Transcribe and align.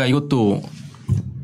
제가 0.00 0.06
이것도 0.06 0.62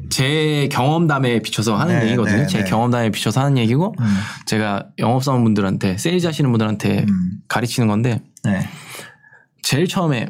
제 0.09 0.69
경험담에 0.73 1.41
비춰서 1.41 1.77
하는 1.77 1.99
네, 1.99 2.07
얘기거든요. 2.07 2.37
네, 2.39 2.47
제 2.47 2.59
네. 2.59 2.65
경험담에 2.65 3.11
비춰서 3.11 3.43
하는 3.43 3.59
얘기고 3.59 3.95
음. 3.99 4.17
제가 4.47 4.87
영업사원 4.99 5.45
분들한테 5.45 5.99
세일즈 5.99 6.27
하시는 6.27 6.51
분들한테 6.51 7.05
음. 7.09 7.31
가르치는 7.49 7.87
건데 7.87 8.23
네. 8.45 8.67
제일 9.63 9.87
처음에 9.87 10.29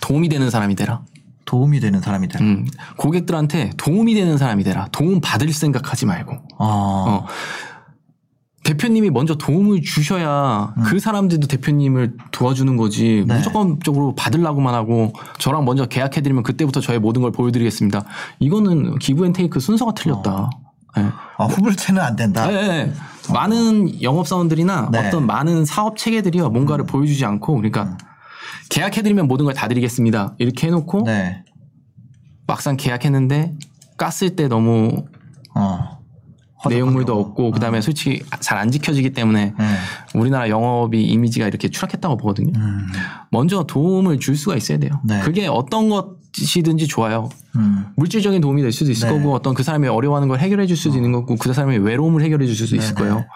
도움이 0.00 0.28
되는 0.30 0.48
사람이 0.48 0.76
되라. 0.76 1.02
도움이 1.44 1.80
되는 1.80 2.00
사람이 2.00 2.28
되라. 2.28 2.42
음, 2.42 2.66
고객들한테 2.96 3.72
도움이 3.76 4.14
되는 4.14 4.38
사람이 4.38 4.64
되라. 4.64 4.88
도움 4.92 5.20
받을 5.20 5.52
생각하지 5.52 6.06
말고. 6.06 6.32
어. 6.32 6.40
어. 6.58 7.26
대표님이 8.64 9.10
먼저 9.10 9.34
도움을 9.34 9.82
주셔야 9.82 10.72
그 10.84 11.00
사람들도 11.00 11.48
대표님을 11.48 12.16
도와주는 12.30 12.76
거지 12.76 13.22
음. 13.22 13.26
네. 13.26 13.36
무조건적으로 13.36 14.14
받으려고만 14.14 14.72
하고 14.74 15.12
저랑 15.38 15.64
먼저 15.64 15.86
계약해드리면 15.86 16.42
그때부터 16.44 16.80
저의 16.80 17.00
모든 17.00 17.22
걸 17.22 17.32
보여드리겠습니다. 17.32 18.04
이거는 18.38 18.98
기브앤테이크 18.98 19.58
순서가 19.58 19.94
틀렸다. 19.94 20.50
예. 20.98 21.08
아, 21.38 21.44
후불체는 21.46 22.00
안 22.00 22.14
된다. 22.16 22.52
예, 22.52 22.56
예. 22.56 22.92
많은 23.32 24.00
영업사원들이나 24.02 24.90
네. 24.92 24.98
어떤 25.08 25.26
많은 25.26 25.64
사업 25.64 25.96
체계들이요 25.96 26.50
뭔가를 26.50 26.84
보여주지 26.86 27.24
않고 27.24 27.56
그러니까 27.56 27.96
계약해드리면 28.68 29.26
모든 29.26 29.44
걸 29.44 29.54
다 29.54 29.68
드리겠습니다 29.68 30.34
이렇게 30.38 30.66
해놓고 30.68 31.02
네. 31.06 31.44
막상 32.46 32.76
계약했는데 32.76 33.54
깠을 33.96 34.36
때 34.36 34.48
너무 34.48 35.04
어. 35.54 35.91
내용물도 36.68 37.18
없고 37.18 37.50
그다음에 37.52 37.80
솔직히 37.80 38.22
잘 38.40 38.58
안 38.62 38.70
지켜지기 38.70 39.12
때문에 39.12 39.54
네. 39.58 39.76
우리나라 40.14 40.48
영업이 40.48 41.02
이미지가 41.02 41.48
이렇게 41.48 41.68
추락했다고 41.68 42.16
보거든요. 42.18 42.52
음. 42.54 42.86
먼저 43.30 43.64
도움을 43.64 44.20
줄 44.20 44.36
수가 44.36 44.54
있어야 44.56 44.78
돼요. 44.78 45.00
네. 45.04 45.20
그게 45.20 45.48
어떤 45.48 45.88
것이든지 45.88 46.86
좋아요. 46.86 47.28
음. 47.56 47.86
물질적인 47.96 48.40
도움이 48.40 48.62
될 48.62 48.70
수도 48.70 48.92
있을 48.92 49.08
네. 49.08 49.14
거고 49.18 49.34
어떤 49.34 49.54
그 49.54 49.62
사람이 49.64 49.88
어려워하는 49.88 50.28
걸 50.28 50.38
해결해 50.38 50.66
줄 50.66 50.76
수도 50.76 50.94
있는 50.96 51.10
거고 51.10 51.34
그 51.36 51.52
사람의 51.52 51.80
외로움을 51.80 52.22
해결해 52.22 52.46
줄 52.46 52.54
수도 52.54 52.76
있을 52.76 52.94
네, 52.94 53.00
거예요. 53.00 53.16
네. 53.16 53.26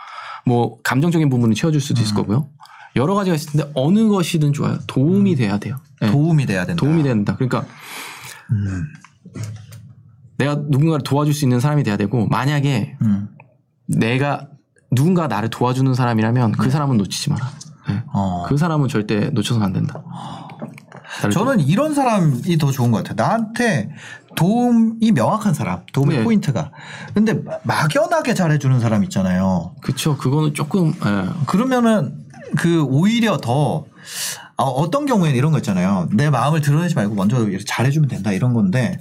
뭐 0.45 0.77
감정적인 0.85 1.29
부분을 1.29 1.57
채워줄 1.57 1.81
수도 1.81 2.03
있을 2.03 2.15
거고요. 2.15 2.49
여러 2.95 3.15
가지가 3.15 3.35
있을 3.35 3.53
텐데 3.53 3.71
어느 3.75 4.07
것이든 4.09 4.53
좋아요. 4.53 4.79
도움이 4.87 5.35
돼야 5.35 5.59
돼요. 5.59 5.77
네. 6.01 6.11
도움이 6.11 6.47
돼야 6.47 6.65
된다. 6.65 6.81
도움이 6.81 7.03
된다. 7.03 7.35
그러니까 7.35 7.65
음. 8.53 8.85
내가 10.39 10.57
누군가를 10.69 11.03
도와줄 11.03 11.35
수 11.35 11.45
있는 11.45 11.61
사람이 11.61 11.83
돼야 11.83 11.97
되고 11.97 12.27
만약에 12.27 12.97
음. 13.03 13.29
내가 13.87 14.49
누군가 14.91 15.27
나를 15.27 15.51
도와주는 15.51 15.93
사람이라면 15.95 16.53
그 16.53 16.71
사람은 16.71 16.97
놓치지 16.97 17.31
마라. 17.31 17.51
네. 17.89 17.95
네. 17.95 18.03
어. 18.13 18.45
그 18.49 18.57
사람은 18.57 18.89
절대 18.89 19.31
놓쳐서는 19.31 19.67
안 19.67 19.73
된다. 19.73 20.03
저는 21.33 21.61
이런 21.61 21.95
사람이 21.95 22.59
더 22.59 22.71
좋은 22.71 22.91
것 22.91 23.05
같아요. 23.05 23.15
나한테 23.27 23.91
도움이 24.35 25.13
명확한 25.13 25.55
사람, 25.55 25.83
도움의 25.93 26.19
네. 26.19 26.25
포인트가. 26.25 26.73
근데 27.15 27.41
막연하게 27.63 28.35
잘해주는 28.35 28.81
사람 28.81 29.03
있잖아요. 29.05 29.75
그쵸. 29.81 30.17
그거는 30.17 30.53
조금, 30.53 30.93
예. 30.93 31.47
그러면은 31.47 32.27
그 32.57 32.83
오히려 32.83 33.39
더 33.39 33.87
아, 34.41 34.46
어 34.59 34.91
떤 34.91 35.05
경우에는 35.07 35.37
이런 35.37 35.53
거 35.53 35.59
있잖아요. 35.59 36.09
내 36.13 36.31
마음을 36.31 36.61
드러내지 36.61 36.95
말고 36.95 37.15
먼저 37.15 37.47
잘해주면 37.67 38.09
된다 38.09 38.33
이런 38.33 38.55
건데 38.55 38.99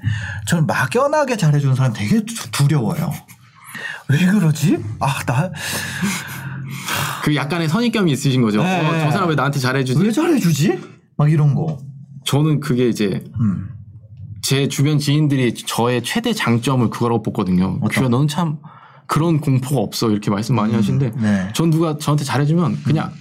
저는 0.47 0.67
막연하게 0.67 1.37
잘해주는 1.37 1.75
사람 1.75 1.93
되게 1.93 2.23
두- 2.25 2.51
두려워요. 2.51 3.11
왜 4.09 4.25
그러지? 4.25 4.77
아, 4.99 5.23
나, 5.25 5.51
그 7.23 7.35
약간의 7.35 7.69
선입견이 7.69 8.11
있으신 8.11 8.41
거죠. 8.41 8.61
네. 8.63 8.79
어, 8.85 8.99
저 9.05 9.11
사람 9.11 9.29
왜 9.29 9.35
나한테 9.35 9.59
잘해주지? 9.59 9.99
왜 10.03 10.11
잘해주지? 10.11 10.79
막 11.17 11.31
이런 11.31 11.55
거. 11.55 11.77
저는 12.25 12.59
그게 12.59 12.87
이제 12.89 13.23
음. 13.39 13.69
제 14.41 14.67
주변 14.67 14.99
지인들이 14.99 15.53
저의 15.55 16.03
최대 16.03 16.33
장점을 16.33 16.89
그거라고 16.89 17.23
뽑거든요. 17.23 17.79
규야 17.79 18.09
너는 18.09 18.27
참 18.27 18.57
그런 19.07 19.39
공포가 19.39 19.81
없어 19.81 20.09
이렇게 20.11 20.29
말씀 20.29 20.55
많이 20.55 20.73
하시는데 20.73 21.11
네. 21.15 21.49
전 21.53 21.69
누가 21.69 21.97
저한테 21.97 22.23
잘해주면 22.25 22.83
그냥 22.83 23.11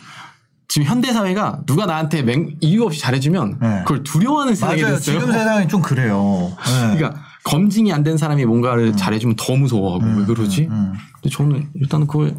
지금 0.69 0.86
현대 0.88 1.12
사회가 1.12 1.60
누가 1.66 1.86
나한테 1.86 2.22
맹, 2.22 2.56
이유 2.60 2.84
없이 2.84 3.00
잘해주면 3.00 3.58
네. 3.60 3.78
그걸 3.84 4.02
두려워하는 4.02 4.54
세상이 4.54 4.82
맞아요. 4.82 4.97
됐어요. 4.97 5.19
지금 5.20 5.32
세상이 5.32 5.69
좀 5.69 5.82
그래요. 5.82 6.52
네. 6.91 6.97
그러니까 6.97 7.22
검증이 7.44 7.92
안 7.92 8.02
된 8.02 8.16
사람이 8.16 8.44
뭔가를 8.47 8.97
잘해주면 8.97 9.36
더 9.36 9.54
무서워하고 9.54 10.04
왜 10.20 10.25
그러지? 10.25 10.62
음. 10.70 10.94
근데 11.14 11.28
저는 11.30 11.69
일단은 11.75 12.06
그걸 12.06 12.34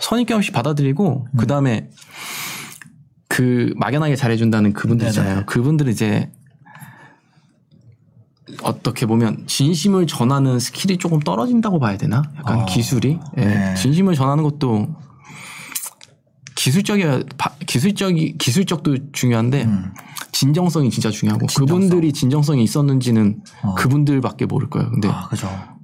선입견 0.00 0.38
없이 0.38 0.50
받아들이고 0.50 1.28
그 1.38 1.46
다음에 1.46 1.88
그 3.28 3.72
막연하게 3.76 4.16
잘해준다는 4.16 4.72
그분들 4.72 5.06
네네. 5.06 5.10
있잖아요. 5.10 5.46
그분들은 5.46 5.92
이제 5.92 6.30
어떻게 8.62 9.06
보면 9.06 9.44
진심을 9.46 10.06
전하는 10.08 10.58
skill이 10.58 10.98
조금 10.98 11.20
떨어진다고 11.20 11.78
봐야 11.78 11.96
되나? 11.96 12.22
약간 12.36 12.60
어. 12.60 12.64
기술이 12.66 13.18
예. 13.38 13.44
네. 13.44 13.74
진심을 13.74 14.14
전하는 14.16 14.42
것도 14.42 14.88
기술적이 16.60 17.24
기술적이 17.66 18.36
기술적도 18.36 19.12
중요한데 19.12 19.64
음. 19.64 19.94
진정성이 20.30 20.90
진짜 20.90 21.10
중요하고 21.10 21.46
진정성. 21.46 21.66
그분들이 21.66 22.12
진정성이 22.12 22.62
있었는지는 22.64 23.40
어. 23.62 23.74
그분들밖에 23.76 24.44
모를 24.44 24.68
거예요. 24.68 24.90
근데 24.90 25.08
아. 25.08 25.28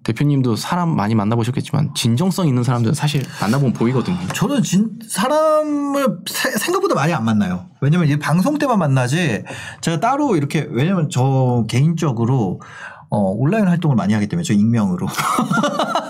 대표님도 0.02 0.54
사람 0.56 0.94
많이 0.94 1.14
만나보셨겠지만 1.14 1.94
진정성 1.94 2.46
있는 2.46 2.62
사람들은 2.62 2.94
사실 2.94 3.24
만나보면 3.40 3.72
보이거든요. 3.72 4.18
저는 4.34 4.62
진 4.62 4.90
사람을 5.08 6.18
세- 6.26 6.50
생각보다 6.58 6.94
많이 6.94 7.14
안 7.14 7.24
만나요. 7.24 7.66
왜냐면 7.80 8.08
이 8.08 8.18
방송 8.18 8.58
때만 8.58 8.78
만나지 8.78 9.44
제가 9.80 10.00
따로 10.00 10.36
이렇게 10.36 10.68
왜냐면 10.70 11.08
저 11.10 11.64
개인적으로 11.68 12.60
어, 13.08 13.18
온라인 13.18 13.66
활동을 13.66 13.96
많이 13.96 14.12
하기 14.12 14.26
때문에 14.28 14.44
저 14.44 14.52
익명으로. 14.52 15.06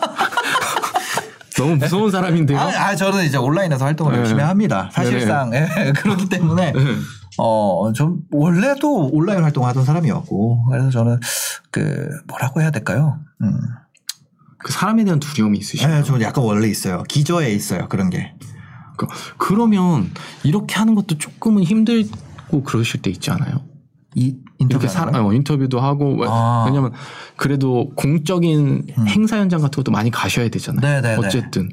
너무 1.57 1.77
무서운 1.77 2.11
사람인데요. 2.11 2.59
아, 2.59 2.65
아, 2.65 2.97
저는 2.97 3.25
이제 3.25 3.37
온라인에서 3.37 3.85
활동을 3.85 4.13
네. 4.13 4.19
열심히 4.21 4.43
합니다. 4.43 4.89
사실상 4.93 5.53
예, 5.55 5.93
그렇기 5.97 6.29
때문에 6.29 6.73
네. 6.73 6.81
어, 7.39 7.93
전 7.95 8.19
원래도 8.31 9.09
온라인 9.13 9.43
활동하던 9.43 9.85
사람이었고 9.85 10.67
그래서 10.71 10.91
저는 10.91 11.21
그 11.71 12.09
뭐라고 12.27 12.61
해야 12.63 12.71
될까요? 12.71 13.19
음. 13.43 13.53
그 14.59 14.73
사람에 14.73 15.05
대한 15.05 15.21
두려움이 15.21 15.59
있으시죠. 15.59 15.89
예, 15.91 16.03
저는 16.03 16.23
약간 16.23 16.43
원래 16.45 16.67
있어요. 16.69 17.03
기저에 17.05 17.51
있어요. 17.53 17.89
그런 17.89 18.11
게. 18.11 18.35
그- 18.97 19.07
그러면 19.37 20.11
이렇게 20.43 20.75
하는 20.77 20.95
것도 20.95 21.19
조금은 21.19 21.63
힘들고 21.63 22.63
그러실 22.65 23.03
때 23.03 23.11
있지 23.11 23.31
않아요? 23.31 23.61
이 24.17 24.35
인터뷰 24.59 24.85
이렇게 24.85 24.89
사, 24.89 25.05
어, 25.13 25.33
인터뷰도 25.33 25.79
하고 25.79 26.17
왜- 26.17 26.27
아. 26.29 26.65
음. 26.65 26.73
왜냐면 26.73 26.93
그래도 27.37 27.91
공적인 27.95 28.87
행사 29.07 29.37
현장 29.37 29.61
같은 29.61 29.77
것도 29.77 29.93
많이 29.93 30.11
가셔야 30.11 30.49
되잖아요. 30.49 30.81
네네네. 30.81 31.17
어쨌든 31.27 31.69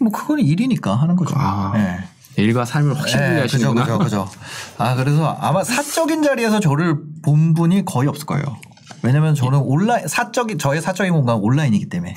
뭐 0.00 0.12
그건 0.12 0.38
일이니까 0.38 0.94
하는 0.94 1.16
거죠. 1.16 1.34
아. 1.36 1.72
예. 1.76 2.42
일과 2.42 2.64
삶을 2.64 2.96
확실히 2.96 3.20
네, 3.20 3.42
그죠, 3.42 3.72
분리하시는구나. 3.72 3.98
그죠, 3.98 4.26
그죠. 4.26 4.28
아, 4.78 4.94
그래서 4.94 5.26
아마 5.40 5.64
사적인 5.64 6.22
자리에서 6.22 6.60
저를 6.60 6.98
본 7.22 7.54
분이 7.54 7.84
거의 7.84 8.08
없을 8.08 8.26
거예요. 8.26 8.44
왜냐면 9.02 9.34
저는 9.34 9.58
온라인, 9.58 10.06
사적인, 10.06 10.58
저의 10.58 10.82
사적인 10.82 11.12
공간 11.14 11.36
은 11.36 11.42
온라인이기 11.42 11.88
때문에. 11.88 12.14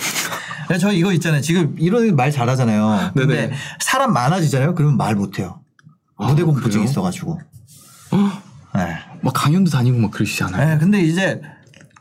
저 0.79 0.91
이거 0.91 1.11
있잖아요. 1.13 1.41
지금 1.41 1.73
이런 1.79 2.15
말 2.15 2.31
잘하잖아요. 2.31 3.11
근데 3.15 3.35
네네. 3.43 3.53
사람 3.79 4.13
많아지잖아요. 4.13 4.75
그러면 4.75 4.97
말 4.97 5.15
못해요. 5.15 5.61
아, 6.17 6.27
무대 6.27 6.43
공포증이 6.43 6.69
그래요? 6.73 6.83
있어가지고. 6.83 7.39
네. 9.19 9.25
막 9.25 9.33
강연도 9.33 9.69
다니고 9.69 9.97
막 9.99 10.11
그러시잖아요. 10.11 10.67
네, 10.69 10.77
근데 10.77 11.01
이제 11.01 11.41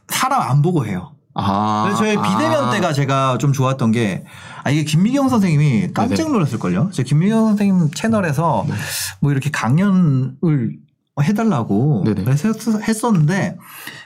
사람 0.08 0.40
안 0.42 0.62
보고 0.62 0.86
해요. 0.86 1.12
아. 1.34 1.82
그래서 1.84 1.98
저희 1.98 2.16
비대면 2.16 2.64
아. 2.66 2.70
때가 2.70 2.92
제가 2.92 3.38
좀 3.38 3.52
좋았던 3.52 3.92
게, 3.92 4.24
아, 4.64 4.70
이게 4.70 4.84
김미경 4.84 5.28
선생님이 5.28 5.92
깜짝 5.92 6.16
네네. 6.24 6.30
놀랐을걸요? 6.30 6.90
제 6.92 7.02
김미경 7.02 7.44
선생님 7.46 7.90
채널에서 7.92 8.64
네. 8.68 8.74
뭐 9.20 9.30
이렇게 9.32 9.50
강연을 9.50 10.34
해달라고 11.20 12.04
네네. 12.06 12.24
했- 12.30 12.88
했었는데, 12.88 13.56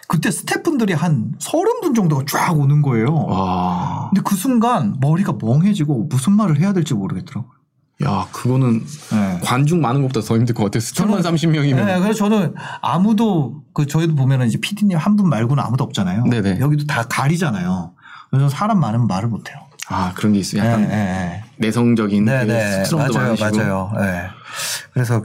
그때 0.09 0.31
스태프분들이 0.31 0.93
한 0.93 1.33
서른 1.39 1.81
분 1.81 1.95
정도가 1.95 2.25
쫙 2.29 2.53
오는 2.59 2.83
거예요. 2.83 3.15
와. 3.15 4.11
근데 4.11 4.21
그 4.25 4.35
순간 4.35 4.97
머리가 5.01 5.35
멍해지고 5.41 6.05
무슨 6.11 6.33
말을 6.35 6.59
해야 6.61 6.73
될지 6.75 6.93
모르겠더라고요. 6.93 7.51
야 8.05 8.27
그거는 8.33 8.85
네. 9.13 9.41
관중 9.43 9.81
많은 9.81 10.03
것보다 10.03 10.27
더 10.27 10.37
힘들 10.37 10.55
것 10.55 10.65
같아요. 10.65 10.81
저는- 10.81 11.23
30명이면. 11.23 11.87
네, 11.87 11.99
그래서 12.01 12.15
저는 12.15 12.55
아무도 12.81 13.63
그 13.75 13.87
저희도 13.87 14.15
보면은 14.15 14.47
이제 14.47 14.59
PD님 14.61 14.97
한 14.99 15.17
분 15.17 15.29
말고는 15.29 15.63
아무도 15.63 15.85
없잖아요. 15.85 16.25
네네. 16.25 16.59
여기도 16.61 16.87
다 16.87 17.05
가리잖아요. 17.09 17.93
그래서 18.31 18.49
사람 18.49 18.81
많으면 18.81 19.07
말을 19.07 19.29
못 19.29 19.51
해요. 19.51 19.59
아 19.89 20.13
그런 20.15 20.33
게 20.33 20.39
있어요. 20.39 20.63
약간 20.65 20.83
네, 20.83 20.89
네, 20.89 21.45
내성적인 21.59 22.25
네, 22.25 22.47
그 22.47 22.53
네, 22.53 22.85
스트럼도 22.85 23.13
맞아요, 23.15 23.35
많으시고. 23.39 23.57
맞아요. 23.57 23.93
네. 24.01 24.23
그래서 24.95 25.23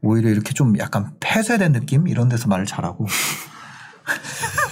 오히려 0.00 0.30
이렇게 0.30 0.54
좀 0.54 0.78
약간 0.78 1.10
폐쇄된 1.20 1.72
느낌 1.72 2.06
이런 2.08 2.28
데서 2.28 2.48
말을 2.48 2.64
잘하고. 2.64 3.06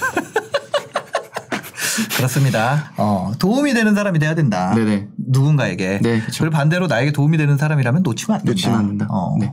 그렇습니다. 2.16 2.92
어, 2.96 3.32
도움이 3.38 3.74
되는 3.74 3.94
사람이 3.94 4.18
돼야 4.18 4.34
된다. 4.34 4.74
네네. 4.74 5.08
누군가에게. 5.18 6.00
네, 6.02 6.20
그쵸. 6.20 6.44
그리고 6.44 6.56
반대로 6.56 6.86
나에게 6.86 7.12
도움이 7.12 7.36
되는 7.36 7.56
사람이라면 7.56 8.02
놓치면 8.02 8.38
안 8.40 8.44
된다. 8.44 8.52
놓치면 8.52 8.78
안 8.78 8.88
된다. 8.88 9.06
어. 9.10 9.36
네. 9.38 9.52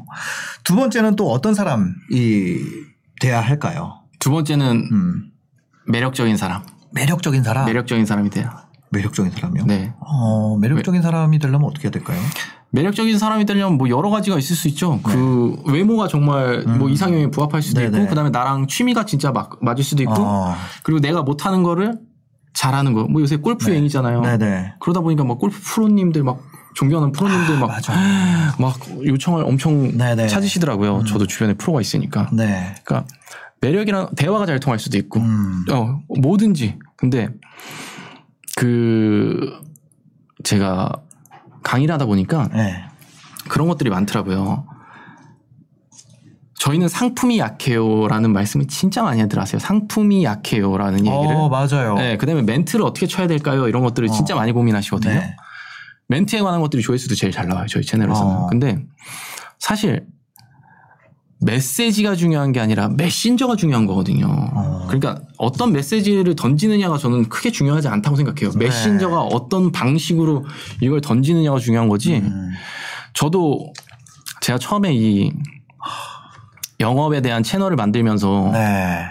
두 0.64 0.76
번째는 0.76 1.16
또 1.16 1.32
어떤 1.32 1.54
사람이 1.54 1.86
돼야 3.20 3.42
할까요? 3.42 4.00
두 4.20 4.32
번째는 4.32 4.88
음. 4.92 5.24
매력적인 5.88 6.38
사람. 6.38 6.64
매력적인 6.94 7.44
사람. 7.44 7.66
매력적인 7.66 8.06
사람이 8.06 8.30
돼요. 8.30 8.50
매력적인 8.92 9.32
사람이요? 9.32 9.66
네. 9.66 9.94
어, 10.00 10.56
매력적인 10.58 11.02
사람이 11.02 11.40
되려면 11.40 11.68
어떻게 11.70 11.86
해야 11.86 11.92
될까요? 11.92 12.20
매력적인 12.70 13.20
사람이 13.20 13.46
되려면 13.46 13.78
뭐 13.78 13.90
여러 13.90 14.10
가지가 14.10 14.38
있을 14.38 14.56
수 14.56 14.68
있죠. 14.70 15.00
그 15.04 15.62
외모가 15.68 16.08
정말 16.08 16.64
뭐 16.64 16.90
이상형에 16.90 17.30
부합할 17.32 17.62
수도 17.62 17.82
네. 17.82 17.88
음. 17.88 17.92
네네. 17.92 18.04
있고, 18.04 18.10
그 18.10 18.16
다음에 18.16 18.30
나랑 18.30 18.68
취미가 18.68 19.06
진짜 19.06 19.32
막 19.32 19.60
맞을 19.62 19.84
수도 19.84 20.02
있고, 20.04 20.16
어. 20.18 20.56
그리고 20.84 21.00
내가 21.00 21.22
못하는 21.22 21.62
거를 21.64 22.00
잘하는 22.54 22.94
거. 22.94 23.04
뭐 23.06 23.22
요새 23.22 23.36
골프 23.36 23.70
여행이잖아요. 23.70 24.22
네네. 24.22 24.76
그러다 24.80 25.02
보니까 25.02 25.24
막 25.24 25.40
골프 25.40 25.60
프로님들 25.62 26.24
막 26.24 26.42
존경하는 26.76 27.12
프로님들 27.12 27.60
막, 27.60 27.68
맞아. 27.68 27.94
막 28.60 28.80
요청을 29.06 29.44
엄청 29.44 29.98
네네. 29.98 30.28
찾으시더라고요. 30.28 31.04
저도 31.06 31.28
주변에 31.28 31.54
프로가 31.54 31.82
있으니까. 31.82 32.30
네. 32.34 32.76
그러니까 32.84 33.08
매력이랑 33.62 34.10
대화가 34.16 34.46
잘 34.46 34.60
통할 34.60 34.80
수도 34.80 34.98
있고, 34.98 35.20
음. 35.20 35.66
어, 35.72 36.00
뭐든지. 36.20 36.80
근데 36.98 37.30
그 38.56 39.62
제가 40.44 40.92
강의를 41.64 41.94
하다 41.94 42.06
보니까 42.06 42.50
네. 42.54 42.84
그런 43.48 43.68
것들이 43.68 43.90
많더라고요. 43.90 44.66
저희는 46.64 46.88
상품이 46.88 47.40
약해요라는 47.40 48.32
말씀을 48.32 48.68
진짜 48.68 49.04
많이 49.04 49.20
하더라고요. 49.20 49.60
상품이 49.60 50.24
약해요라는 50.24 51.00
얘기를. 51.00 51.14
어, 51.14 51.50
맞아요. 51.50 51.96
네, 51.96 52.16
그다음에 52.16 52.42
멘트를 52.42 52.86
어떻게 52.86 53.06
쳐야 53.06 53.28
될까요? 53.28 53.68
이런 53.68 53.84
것들을 53.84 54.08
진짜 54.08 54.34
많이 54.34 54.54
고민하시거든요. 54.54 55.14
네. 55.14 55.36
멘트에 56.08 56.40
관한 56.40 56.62
것들이 56.62 56.82
조회수도 56.82 57.16
제일 57.16 57.34
잘 57.34 57.50
나와요. 57.50 57.66
저희 57.68 57.84
채널에서는. 57.84 58.32
어. 58.34 58.48
근데 58.48 58.82
사실 59.60 60.06
메시지가 61.42 62.16
중요한 62.16 62.54
게 62.54 62.62
아니라 62.62 62.88
메신저가 62.88 63.58
중요한 63.58 63.86
거거든요. 63.86 64.28
어. 64.30 64.86
그러니까 64.88 65.20
어떤 65.38 65.74
메시지를 65.74 66.34
던지느냐가 66.34 66.98
저는 66.98 67.28
크게 67.28 67.52
중요하지 67.52 67.90
않다고 67.90 68.16
생각해요. 68.16 68.52
네. 68.52 68.68
메신저가 68.68 69.22
어떤 69.22 69.74
방식으로 69.74 70.46
이걸 70.80 71.02
던지느냐가 71.02 71.60
중요한 71.60 71.90
거지. 71.90 72.20
음. 72.20 72.52
저도 73.12 73.74
제가 74.40 74.60
처음에 74.60 74.94
이 74.94 75.34
영업에 76.84 77.22
대한 77.22 77.44
채널을 77.44 77.76
만들면서 77.78 78.52
네. 78.54 79.06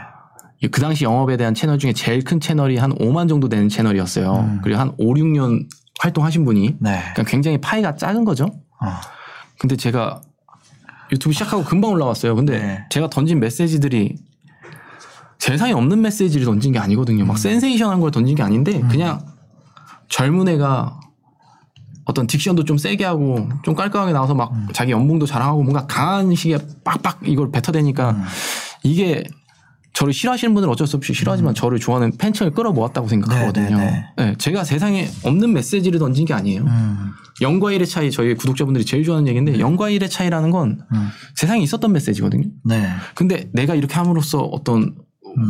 그 0.71 0.81
당시 0.81 1.05
영업에 1.05 1.37
대한 1.37 1.55
채널 1.55 1.79
중에 1.79 1.93
제일 1.93 2.23
큰 2.23 2.39
채널이 2.39 2.77
한 2.77 2.93
5만 2.95 3.29
정도 3.29 3.49
되는 3.49 3.69
채널이었어요. 3.69 4.35
음. 4.35 4.61
그리고 4.63 4.79
한 4.79 4.93
5, 4.99 5.15
6년 5.15 5.67
활동하신 6.01 6.45
분이 6.45 6.77
네. 6.79 6.99
그러니까 6.99 7.23
굉장히 7.25 7.59
파이가 7.59 7.97
작은 7.97 8.25
거죠. 8.25 8.45
어. 8.81 8.87
근데 9.59 9.77
제가 9.77 10.21
유튜브 11.11 11.33
시작하고 11.33 11.65
금방 11.65 11.91
올라왔어요. 11.91 12.37
근데 12.37 12.59
네. 12.59 12.85
제가 12.91 13.11
던진 13.11 13.41
메시지들이 13.41 14.17
세상에 15.39 15.73
없는 15.73 16.01
메시지를 16.03 16.45
던진 16.47 16.73
게 16.73 16.79
아니거든요. 16.79 17.25
음. 17.25 17.29
막 17.29 17.39
센세이션한 17.39 18.01
걸 18.01 18.11
던진 18.11 18.37
게 18.37 18.43
아닌데 18.43 18.81
그냥 18.91 19.27
젊은 20.09 20.47
애가 20.49 21.01
어떤 22.05 22.27
딕션도 22.27 22.67
좀 22.67 22.79
세게 22.79 23.05
하고 23.05 23.49
좀 23.63 23.75
깔끔하게 23.75 24.13
나와서 24.13 24.35
막 24.35 24.53
음. 24.53 24.67
자기 24.73 24.93
연봉도 24.93 25.27
자랑하고 25.27 25.63
뭔가 25.63 25.87
강한 25.87 26.35
식의 26.35 26.59
빡빡 26.85 27.21
이걸 27.25 27.51
뱉어대니까 27.51 28.11
음. 28.11 28.23
이게 28.83 29.25
저를 29.93 30.13
싫어하시는 30.13 30.55
분들은 30.55 30.73
어쩔 30.73 30.87
수 30.87 30.97
없이 30.97 31.13
싫어하지만 31.13 31.55
저를 31.55 31.79
좋아하는 31.79 32.17
팬층을 32.17 32.53
끌어모았다고 32.53 33.09
생각하거든요. 33.09 33.77
음. 33.77 33.81
네, 33.81 34.07
네, 34.17 34.25
네, 34.25 34.35
제가 34.39 34.65
세상에 34.65 35.09
없는 35.23 35.53
메시지를 35.53 35.99
던진 35.99 36.25
게 36.25 36.35
아니에요. 36.35 36.63
음. 36.63 37.11
0과 37.41 37.77
1의 37.77 37.89
차이 37.89 38.11
저희 38.11 38.35
구독자분들이 38.35 38.85
제일 38.85 39.05
좋아하는 39.05 39.29
얘기인데 39.29 39.55
0과 39.59 39.97
1의 39.97 40.11
차이라는 40.11 40.51
건 40.51 40.81
음. 40.93 41.09
세상에 41.35 41.63
있었던 41.63 41.93
메시지거든요. 41.93 42.45
네. 42.65 42.89
근데 43.15 43.51
내가 43.53 43.75
이렇게 43.75 43.95
함으로써 43.95 44.41
어떤 44.41 44.95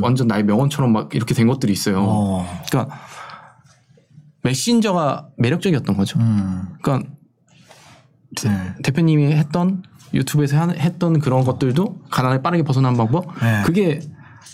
완전 0.00 0.28
나의 0.28 0.44
명언처럼 0.44 0.92
막 0.92 1.14
이렇게 1.14 1.34
된 1.34 1.46
것들이 1.46 1.72
있어요. 1.72 1.98
음. 1.98 2.06
어. 2.06 2.62
그러니까 2.68 2.98
메신저가 4.42 5.28
매력적이었던 5.38 5.96
거죠. 5.96 6.18
음. 6.18 6.62
그러니까 6.82 7.08
네. 8.44 8.74
대표님이 8.82 9.32
했던 9.32 9.82
유튜브에서 10.14 10.58
한- 10.58 10.76
했던 10.78 11.20
그런 11.20 11.44
것들도 11.44 12.02
가난을 12.10 12.42
빠르게 12.42 12.62
벗어난 12.64 12.96
방법 12.96 13.26
네. 13.40 13.62
그게 13.64 14.00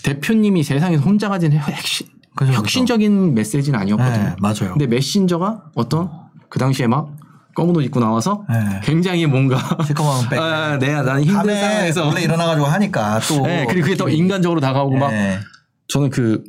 대표님이 0.03 0.63
세상에서 0.63 1.01
혼자 1.03 1.27
가진 1.29 1.51
핵심, 1.51 2.07
그죠, 2.35 2.51
그죠. 2.51 2.59
혁신적인 2.59 3.33
메시지는 3.33 3.77
아니었거든요. 3.79 4.23
네, 4.23 4.35
맞아요. 4.39 4.71
근데 4.73 4.87
메신저가 4.87 5.71
어떤 5.75 6.09
그 6.49 6.59
당시에 6.59 6.87
막 6.87 7.15
검은 7.55 7.75
옷 7.75 7.81
입고 7.81 7.99
나와서 7.99 8.45
네. 8.49 8.79
굉장히 8.83 9.25
뭔가 9.25 9.57
시커먼 9.85 10.29
백. 10.29 10.39
아, 10.39 10.77
네, 10.77 10.93
나는 11.01 11.23
힘든 11.23 11.55
상황에서 11.59 12.05
원래 12.07 12.21
일어나가지고 12.21 12.67
하니까 12.67 13.19
또. 13.27 13.41
네, 13.45 13.65
그리고 13.67 13.85
그게 13.85 13.97
더 13.97 14.07
인간적으로 14.07 14.61
다가오고 14.61 14.97
막 14.97 15.09
네. 15.09 15.39
저는 15.87 16.09
그 16.11 16.43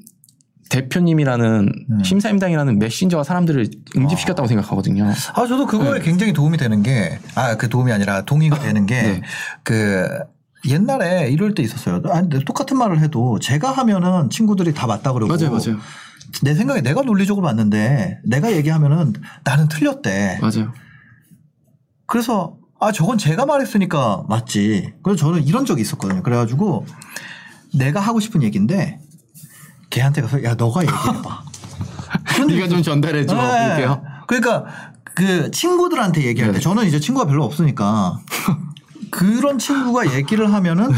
대표님이라는 0.71 1.73
음. 1.91 2.05
심사임당이라는 2.05 2.79
메신저가 2.79 3.25
사람들을 3.25 3.69
응집시켰다고 3.97 4.49
생각하거든요. 4.49 5.13
아, 5.35 5.47
저도 5.47 5.67
그거에 5.67 6.01
굉장히 6.01 6.33
도움이 6.33 6.57
되는 6.57 6.83
게, 6.83 7.19
아, 7.35 7.57
그 7.57 7.69
도움이 7.69 7.93
아니라 7.93 8.23
동의가 8.23 8.59
되는 8.61 8.87
게, 8.87 9.03
네. 9.03 9.23
그, 9.63 10.09
옛날에 10.69 11.31
이럴 11.31 11.55
때 11.55 11.63
있었어요. 11.63 12.03
아니, 12.11 12.29
똑같은 12.45 12.77
말을 12.77 13.01
해도 13.01 13.39
제가 13.39 13.71
하면은 13.73 14.31
친구들이 14.31 14.75
다 14.75 14.87
맞다 14.87 15.13
그러고. 15.13 15.35
맞아요, 15.35 15.51
맞아요, 15.51 15.79
내 16.43 16.55
생각에 16.55 16.83
내가 16.83 17.03
논리적으로 17.03 17.45
맞는데 17.45 18.21
내가 18.25 18.53
얘기하면은 18.53 19.15
나는 19.43 19.69
틀렸대. 19.69 20.39
맞아요. 20.41 20.73
그래서 22.07 22.57
아, 22.79 22.93
저건 22.93 23.19
제가 23.19 23.47
말했으니까 23.47 24.25
맞지. 24.29 24.95
그래서 25.03 25.19
저는 25.19 25.45
이런 25.45 25.65
적이 25.65 25.83
있었거든요. 25.83 26.23
그래가지고 26.23 26.87
내가 27.75 28.01
하고 28.01 28.21
싶은 28.21 28.43
얘기인데 28.43 29.01
걔한테 29.91 30.23
가서 30.23 30.43
야, 30.45 30.55
너가 30.55 30.83
얘기해봐. 30.83 31.43
네가 32.49 32.69
좀 32.69 32.83
전달해줘. 32.83 33.35
네. 33.35 33.67
이렇게요. 33.67 34.03
그러니까 34.27 34.65
그 35.15 35.51
친구들한테 35.51 36.25
얘기할 36.25 36.53
때 36.53 36.59
네. 36.59 36.63
저는 36.63 36.87
이제 36.87 36.99
친구가 36.99 37.27
별로 37.27 37.45
없으니까 37.45 38.19
그런 39.11 39.59
친구가 39.59 40.15
얘기를 40.15 40.53
하면은 40.53 40.91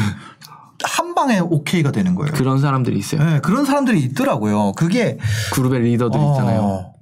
한 0.85 1.15
방에 1.15 1.39
오케이가 1.41 1.93
되는 1.93 2.15
거예요. 2.15 2.33
그런 2.33 2.61
사람들이 2.61 2.99
있어요. 2.99 3.25
네, 3.25 3.41
그런 3.41 3.65
사람들이 3.65 4.01
있더라고요. 4.01 4.73
그게 4.73 5.19
그룹의 5.53 5.81
리더들 5.81 6.21
있잖아요. 6.21 6.61
어. 6.61 6.93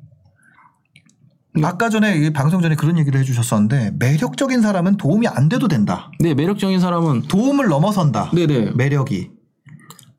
아까 1.65 1.89
전에 1.89 2.17
이 2.17 2.33
방송 2.33 2.63
전에 2.63 2.77
그런 2.77 2.97
얘기를 2.99 3.19
해주셨었는데 3.21 3.93
매력적인 3.99 4.63
사람은 4.63 4.97
도움이 4.97 5.27
안 5.27 5.49
돼도 5.49 5.67
된다. 5.67 6.11
네, 6.21 6.35
매력적인 6.35 6.79
사람은 6.79 7.23
도움을 7.23 7.67
넘어선다. 7.67 8.31
네네 8.33 8.73
매력이. 8.77 9.31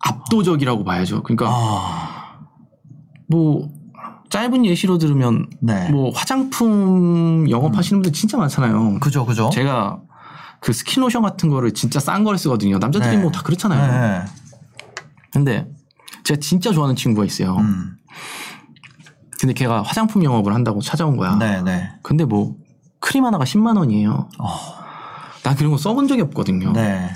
압도적이라고 0.04 0.84
봐야죠. 0.84 1.24
그러니까 1.24 1.48
아, 1.50 2.40
뭐 3.28 3.70
짧은 4.30 4.66
예시로 4.66 4.98
들으면 4.98 5.48
네. 5.60 5.88
음. 5.88 5.92
뭐 5.92 6.12
화장품 6.14 7.50
영업하시는 7.50 8.02
분들 8.02 8.14
진짜 8.14 8.38
많잖아요. 8.38 9.00
그죠, 9.00 9.26
그죠. 9.26 9.50
제가 9.54 10.02
그 10.62 10.74
스킨로션 10.74 11.22
같은 11.22 11.50
거를 11.50 11.74
진짜 11.74 12.00
싼 12.00 12.24
거를 12.24 12.38
쓰거든요. 12.38 12.78
남자들이 12.78 13.18
네. 13.18 13.22
뭐다 13.22 13.42
그렇잖아요. 13.42 13.92
네. 13.92 14.26
근데 15.34 15.68
제가 16.24 16.40
진짜 16.40 16.72
좋아하는 16.72 16.96
친구가 16.96 17.26
있어요. 17.26 17.58
음. 17.58 17.98
근데 19.40 19.54
걔가 19.54 19.82
화장품 19.82 20.24
영업을 20.24 20.54
한다고 20.54 20.82
찾아온 20.82 21.18
거야. 21.18 21.36
네, 21.36 21.62
네. 21.64 21.90
근데 22.04 22.26
뭐 22.26 22.56
크림 23.00 23.26
하나가 23.26 23.44
10만 23.44 23.76
원이에요. 23.76 24.30
어, 24.38 24.48
난 25.44 25.56
그런 25.56 25.72
거 25.72 25.78
써본 25.78 26.08
적이 26.08 26.22
없거든요. 26.22 26.72
네. 26.74 27.10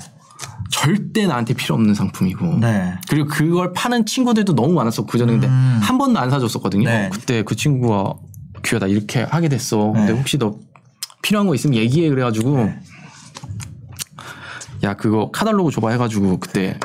절대 0.76 1.26
나한테 1.26 1.54
필요 1.54 1.76
없는 1.76 1.94
상품이고. 1.94 2.60
네. 2.60 2.96
그리고 3.10 3.28
그걸 3.30 3.72
파는 3.74 4.06
친구들도 4.06 4.54
너무 4.56 4.74
많았어. 4.74 5.06
그 5.06 5.18
전에 5.18 5.32
근데 5.32 5.48
음. 5.48 5.80
한 5.82 5.98
번도 5.98 6.20
안 6.20 6.30
사줬었거든요. 6.30 6.84
네. 6.90 7.10
그때 7.12 7.44
그 7.44 7.56
친구가 7.56 8.14
귀하다 8.64 8.88
이렇게 8.88 9.22
하게 9.24 9.48
됐어. 9.48 9.92
근데 9.92 10.12
네. 10.12 10.18
혹시 10.20 10.38
너 10.38 10.58
필요한 11.22 11.48
거 11.48 11.56
있으면 11.56 11.76
얘기해 11.78 12.10
그래가지고 12.10 12.58
네. 12.58 12.80
야 14.84 14.96
그거 14.96 15.32
카달로그 15.32 15.72
줘봐 15.72 15.92
해가지고 15.92 16.40
그때 16.40 16.78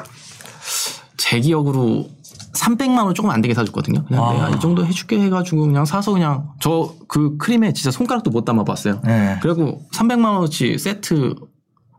제 1.16 1.40
기억으로 1.40 2.08
300만 2.54 3.04
원 3.04 3.14
조금 3.14 3.30
안 3.30 3.40
되게 3.42 3.54
사줬거든요. 3.54 4.04
그냥 4.04 4.24
아. 4.24 4.32
내가 4.32 4.48
이 4.50 4.60
정도 4.60 4.86
해줄게 4.86 5.18
해가지고 5.20 5.62
그냥 5.66 5.84
사서 5.84 6.12
그냥 6.12 6.50
저 6.60 6.94
그 7.08 7.36
크림에 7.38 7.72
진짜 7.72 7.90
손가락도 7.90 8.30
못 8.30 8.44
담아봤어요. 8.44 9.00
네. 9.04 9.36
그리고 9.42 9.82
300만 9.92 10.26
원어치 10.26 10.78
세트 10.78 11.34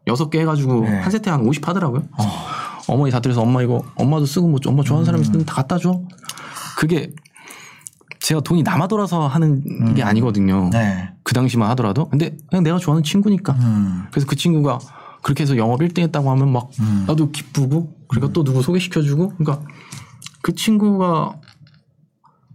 6개 0.08 0.40
해가지고 0.40 0.82
네. 0.82 1.00
한 1.00 1.12
세트에 1.12 1.32
한 1.32 1.42
50 1.42 1.68
하더라고요. 1.68 2.04
어. 2.18 2.98
머니 2.98 3.12
다 3.12 3.20
들여서 3.20 3.42
엄마 3.42 3.62
이거 3.62 3.84
엄마도 3.96 4.26
쓰고 4.26 4.48
뭐 4.48 4.60
엄마 4.66 4.84
좋아하는 4.84 5.06
사람 5.06 5.22
있으면 5.22 5.46
다 5.46 5.56
갖다 5.56 5.78
줘. 5.78 6.02
그게 6.78 7.12
제가 8.20 8.42
돈이 8.42 8.64
남아 8.64 8.88
돌아서 8.88 9.28
하는 9.28 9.94
게 9.96 10.04
아니거든요. 10.04 10.70
네. 10.72 11.12
그 11.24 11.34
당시만 11.34 11.70
하더라도. 11.72 12.08
근데 12.10 12.36
그냥 12.50 12.64
내가 12.64 12.78
좋아하는 12.78 13.04
친구니까. 13.04 13.54
음. 13.54 14.06
그래서 14.12 14.28
그 14.28 14.36
친구가 14.36 14.80
그렇게 15.22 15.44
해서 15.44 15.56
영업 15.58 15.80
1등 15.82 16.00
했다고 16.00 16.30
하면 16.32 16.52
막 16.52 16.70
음. 16.80 17.06
나도 17.08 17.32
기쁘고 17.32 17.96
그러니까 18.08 18.34
또 18.34 18.44
누구 18.44 18.62
소개시켜주고 18.62 19.36
그러니까 19.38 19.66
그 20.42 20.54
친구가 20.56 21.36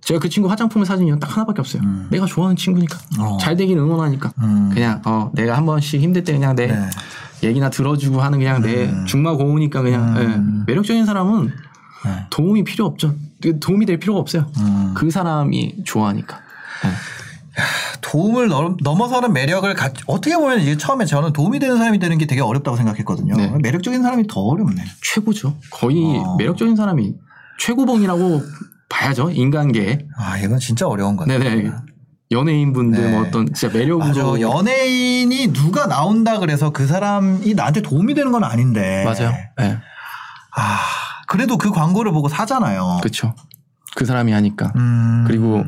제가 0.03 0.21
그 0.21 0.29
친구 0.29 0.49
화장품의 0.49 0.87
사진이 0.87 1.19
딱 1.19 1.35
하나밖에 1.37 1.61
없어요. 1.61 1.83
내가 2.11 2.27
좋아하는 2.27 2.55
친구니까 2.55 2.99
어. 3.19 3.39
잘 3.39 3.57
되긴 3.57 3.79
응원하니까 3.79 4.33
음. 4.41 4.71
그냥 4.73 5.03
어 5.05 5.31
내가 5.35 5.57
한 5.57 5.67
번씩 5.67 6.01
힘들 6.01 6.23
때 6.23 6.33
그냥 6.33 6.55
내 6.55 6.69
네. 6.69 6.91
얘기나 7.43 7.71
들어주고 7.71 8.21
하는 8.21 8.39
그냥 8.39 8.63
내 8.63 8.91
중마 9.07 9.35
고우니까 9.35 9.83
그냥 9.83 10.17
음. 10.17 10.61
예. 10.69 10.73
매력적인 10.73 11.05
사람은 11.07 11.47
네. 12.05 12.27
도움이 12.31 12.65
필요 12.65 12.87
없죠. 12.87 13.15
도움이 13.61 13.87
될 13.87 13.99
필요가 13.99 14.21
없어요. 14.21 14.47
음. 14.59 14.93
그 14.97 15.11
사람이 15.11 15.85
좋아하니까. 15.85 16.39
예. 16.85 16.91
도움을 18.03 18.49
넘- 18.49 18.77
넘어서는 18.83 19.33
매력을 19.33 19.73
가, 19.75 19.91
어떻게 20.07 20.37
보면 20.37 20.61
이게 20.61 20.77
처음에 20.77 21.05
저는 21.07 21.33
도움이 21.33 21.59
되는 21.59 21.77
사람이 21.79 21.99
되는 21.99 22.19
게 22.19 22.27
되게 22.27 22.41
어렵다고 22.43 22.77
생각했거든요. 22.77 23.35
네. 23.35 23.53
매력적인 23.63 24.03
사람이 24.03 24.27
더 24.29 24.41
어렵네. 24.41 24.85
최고죠. 25.03 25.57
거의 25.71 26.05
어. 26.19 26.37
매력적인 26.37 26.77
사람이 26.77 27.15
최고봉이라고 27.59 28.43
봐야죠. 28.89 29.31
인간계. 29.31 30.07
아 30.17 30.39
이건 30.39 30.59
진짜 30.59 30.87
어려운 30.87 31.17
것 31.17 31.27
같아요. 31.27 31.39
네네. 31.49 31.73
연예인분들 32.31 33.03
네. 33.03 33.11
뭐 33.11 33.23
어떤 33.23 33.47
진짜 33.47 33.69
매력으로 33.77 34.33
맞아. 34.33 34.41
연예인이 34.41 35.53
누가 35.53 35.87
나온다 35.87 36.39
그래서 36.39 36.71
그 36.71 36.87
사람이 36.87 37.55
나한테 37.55 37.83
도움이 37.83 38.15
되는 38.15 38.33
건 38.33 38.45
아닌데. 38.45 39.05
맞아요. 39.05 39.33
네. 39.59 39.79
아 40.57 40.79
그래도 41.29 41.57
그 41.57 41.71
광고를 41.71 42.13
보고 42.13 42.29
사잖아요. 42.29 42.99
그렇죠. 43.01 43.35
그 43.95 44.05
사람이 44.05 44.33
하니까. 44.33 44.73
음. 44.77 45.25
그리고 45.27 45.65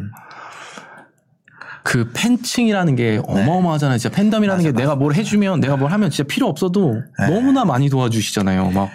그 1.85 2.11
팬층이라는 2.13 2.97
게 2.97 3.21
어마어마하잖아요. 3.27 3.99
진짜 3.99 4.15
팬덤이라는 4.15 4.63
네. 4.63 4.69
맞아, 4.69 4.77
게 4.77 4.83
내가 4.83 4.97
뭘 4.97 5.15
해주면 5.15 5.61
내가 5.61 5.77
뭘 5.77 5.93
하면 5.93 6.11
진짜 6.11 6.27
필요 6.27 6.49
없어도 6.49 7.01
네. 7.21 7.31
너무나 7.31 7.65
많이 7.65 7.89
도와주시잖아요. 7.89 8.71
막 8.73 8.91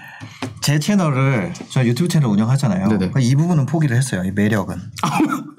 제 0.63 0.79
채널을 0.79 1.51
저 1.70 1.84
유튜브 1.84 2.08
채널 2.08 2.29
운영하잖아요. 2.29 2.88
네네. 2.88 2.98
그러니까 3.10 3.20
이 3.20 3.36
부분은 3.36 3.65
포기를 3.65 3.98
했어요. 3.98 4.24
이 4.24 4.32
매력은. 4.32 4.77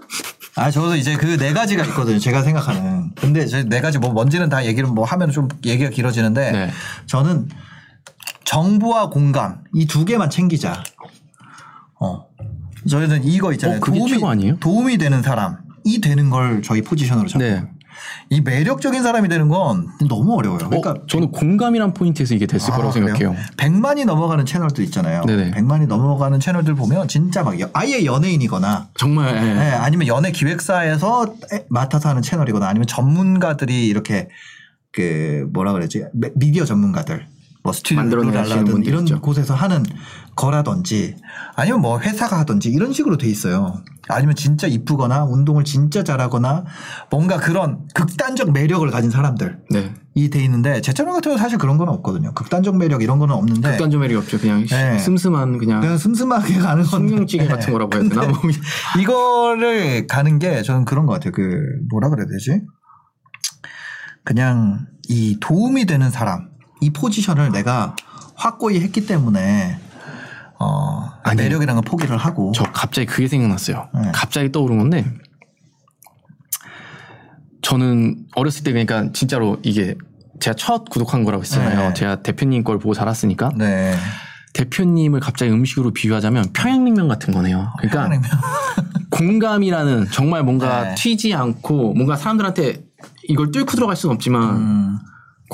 아 0.57 0.71
저도 0.71 0.95
이제 0.97 1.17
그 1.17 1.37
네 1.37 1.53
가지가 1.53 1.85
있거든요. 1.87 2.19
제가 2.19 2.43
생각하는. 2.43 3.11
근데 3.17 3.47
제네 3.47 3.81
가지 3.81 3.99
뭐 3.99 4.13
뭔지는 4.13 4.49
다 4.49 4.65
얘기를 4.65 4.89
뭐 4.89 5.05
하면 5.05 5.31
좀 5.31 5.49
얘기가 5.65 5.91
길어지는데 5.91 6.53
네. 6.53 6.71
저는 7.07 7.49
정보와 8.45 9.11
공감 9.11 9.65
이 9.75 9.87
두 9.87 10.05
개만 10.05 10.31
챙기자. 10.31 10.83
어. 12.01 12.27
저희는 12.89 13.25
이거 13.25 13.53
있잖아요. 13.53 13.79
어, 13.79 13.81
도움이, 13.81 14.25
아니에요? 14.25 14.57
도움이 14.61 14.99
되는 14.99 15.23
사람이 15.23 16.01
되는 16.03 16.31
걸 16.31 16.63
저희 16.63 16.83
포지션으로 16.83 17.27
잡고. 17.29 17.45
네. 17.45 17.63
이 18.31 18.41
매력적인 18.41 19.03
사람이 19.03 19.29
되는 19.29 19.49
건 19.49 19.89
너무 20.09 20.35
어려워요. 20.37 20.59
그러니까 20.59 20.91
어, 20.91 21.07
저는 21.07 21.31
공감이란 21.31 21.95
포인트에서 21.95 22.35
이게 22.35 22.47
됐을 22.47 22.73
아, 22.73 22.77
거라고 22.77 22.93
그래요? 22.93 23.15
생각해요. 23.15 23.37
100만이 23.57 24.05
넘어가는 24.05 24.45
채널도 24.47 24.83
있잖아요. 24.83 25.23
네네. 25.27 25.53
100만이 25.53 25.87
넘어가는 25.87 26.39
채널들 26.41 26.75
보면 26.75 27.09
진짜 27.09 27.43
막 27.43 27.59
여- 27.61 27.71
아예 27.73 28.05
연예인이거나 28.05 28.89
정말 28.97 29.37
예. 29.37 29.41
네, 29.55 29.71
아니면 29.73 30.07
연예 30.07 30.31
기획사에서 30.31 31.35
에- 31.53 31.65
맡아서 31.69 32.09
하는 32.09 32.23
채널이거나 32.23 32.67
아니면 32.69 32.87
전문가들이 32.87 33.87
이렇게 33.87 34.29
그 34.93 35.49
뭐라 35.53 35.73
그러지 35.73 36.05
미- 36.13 36.31
미디어 36.37 36.65
전문가들 36.65 37.27
뭐 37.65 37.73
스튜디오 37.73 38.03
분들 38.11 38.87
이런 38.87 39.05
있죠. 39.05 39.21
곳에서 39.23 39.55
하는 39.55 39.83
거라든지 40.37 41.17
아니면 41.57 41.81
뭐 41.81 41.99
회사가 41.99 42.39
하든지 42.41 42.69
이런 42.69 42.93
식으로 42.93 43.17
돼 43.17 43.27
있어요. 43.27 43.83
아니면 44.07 44.37
진짜 44.37 44.67
이쁘거나 44.67 45.25
운동을 45.25 45.65
진짜 45.65 46.05
잘하거나 46.05 46.67
뭔가 47.11 47.39
그런 47.39 47.89
극단적 47.95 48.53
매력을 48.53 48.89
가진 48.91 49.11
사람들 49.11 49.61
네. 49.71 49.95
이돼 50.13 50.45
있는데 50.45 50.83
제 50.83 50.93
채널 50.93 51.15
같은 51.15 51.31
경우 51.31 51.39
사실 51.39 51.57
그런 51.57 51.79
건 51.79 51.89
없거든요. 51.89 52.35
극단적 52.35 52.77
매력 52.77 53.03
이런 53.03 53.19
거는 53.19 53.35
없는데 53.35 53.71
극단적 53.71 53.99
매력이 53.99 54.19
없죠. 54.19 54.39
그냥 54.39 54.67
네. 54.67 54.99
슴슴한 54.99 55.57
그냥 55.57 55.81
그냥 55.81 55.97
슴슴하게 55.97 56.59
가는 56.59 56.85
건데 56.85 57.09
성경찌개 57.09 57.47
같은 57.47 57.73
거라고 57.73 57.95
해야 57.95 58.03
되나? 58.07 58.27
뭐 58.27 58.41
이거를 59.01 60.07
가는 60.07 60.39
게 60.39 60.61
저는 60.61 60.85
그런 60.85 61.07
것 61.07 61.15
같아요. 61.15 61.33
그 61.33 61.63
뭐라 61.89 62.11
그래야 62.11 62.27
되지? 62.27 62.61
그냥 64.23 64.87
이 65.09 65.39
도움이 65.41 65.87
되는 65.87 66.11
사람 66.11 66.54
이 66.81 66.91
포지션을 66.91 67.51
내가 67.53 67.95
확고히 68.35 68.81
했기 68.81 69.07
때문에 69.07 69.79
어 70.59 71.11
아니. 71.23 71.43
매력이라는 71.43 71.83
걸 71.83 71.91
포기를 71.91 72.17
하고 72.17 72.53
저 72.55 72.65
갑자기 72.65 73.07
그게 73.07 73.29
생각났어요. 73.29 73.89
네. 73.95 74.13
갑자기 74.13 74.53
떠오른 74.53 74.79
건데 74.79 75.05
저는 77.63 78.27
어렸을 78.35 78.65
때 78.65 78.73
그러니까 78.73 79.11
진짜로 79.13 79.59
이게 79.63 79.97
제가 80.41 80.55
첫 80.57 80.89
구독한 80.91 81.25
거라고 81.25 81.43
했잖아요. 81.43 81.89
네. 81.89 81.95
제가 81.95 82.23
대표님 82.23 82.65
걸 82.65 82.79
보고 82.79 82.95
자랐으니까 82.95 83.51
네. 83.57 83.95
대표님을 84.55 85.21
갑자기 85.21 85.51
음식으로 85.51 85.93
비유하자면 85.93 86.53
평양냉면 86.53 87.09
같은 87.09 87.35
거네요. 87.35 87.73
그러니까 87.79 88.05
평양냉면. 88.05 88.31
공감이라는 89.11 90.09
정말 90.11 90.43
뭔가 90.43 90.85
네. 90.85 90.95
튀지 90.97 91.35
않고 91.35 91.95
뭔가 91.95 92.17
사람들한테 92.17 92.85
이걸 93.29 93.51
뚫고 93.51 93.73
들어갈 93.73 93.97
수는 93.97 94.15
없지만 94.15 94.57
음, 94.57 94.99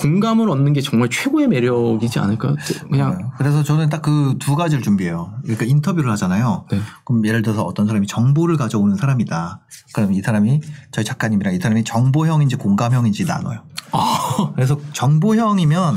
공감을 0.01 0.49
얻는 0.51 0.73
게 0.73 0.81
정말 0.81 1.09
최고의 1.11 1.49
매력이지 1.49 2.19
않을까? 2.19 2.55
그냥 2.91 3.31
그래서 3.39 3.63
저는 3.63 3.89
딱 3.89 4.01
그 4.03 4.37
두 4.39 4.57
가지를 4.57 4.83
준비해요. 4.83 5.33
그러니까 5.43 5.65
인터뷰를 5.67 6.11
하잖아요. 6.13 6.67
네. 6.71 6.81
그럼 7.05 7.25
예를 7.27 7.43
들어서 7.43 7.63
어떤 7.65 7.87
사람이 7.87 8.07
정보를 8.07 8.57
가져오는 8.57 8.97
사람이다. 8.97 9.61
그럼 9.95 10.13
이 10.13 10.21
사람이 10.23 10.61
저희 10.91 11.05
작가님이랑 11.05 11.55
이 11.55 11.59
사람이 11.59 11.85
정보형인지 11.85 12.57
공감형인지 12.57 13.27
나눠요. 13.27 13.63
아. 13.93 14.53
그래서 14.55 14.79
정보형이면 14.93 15.97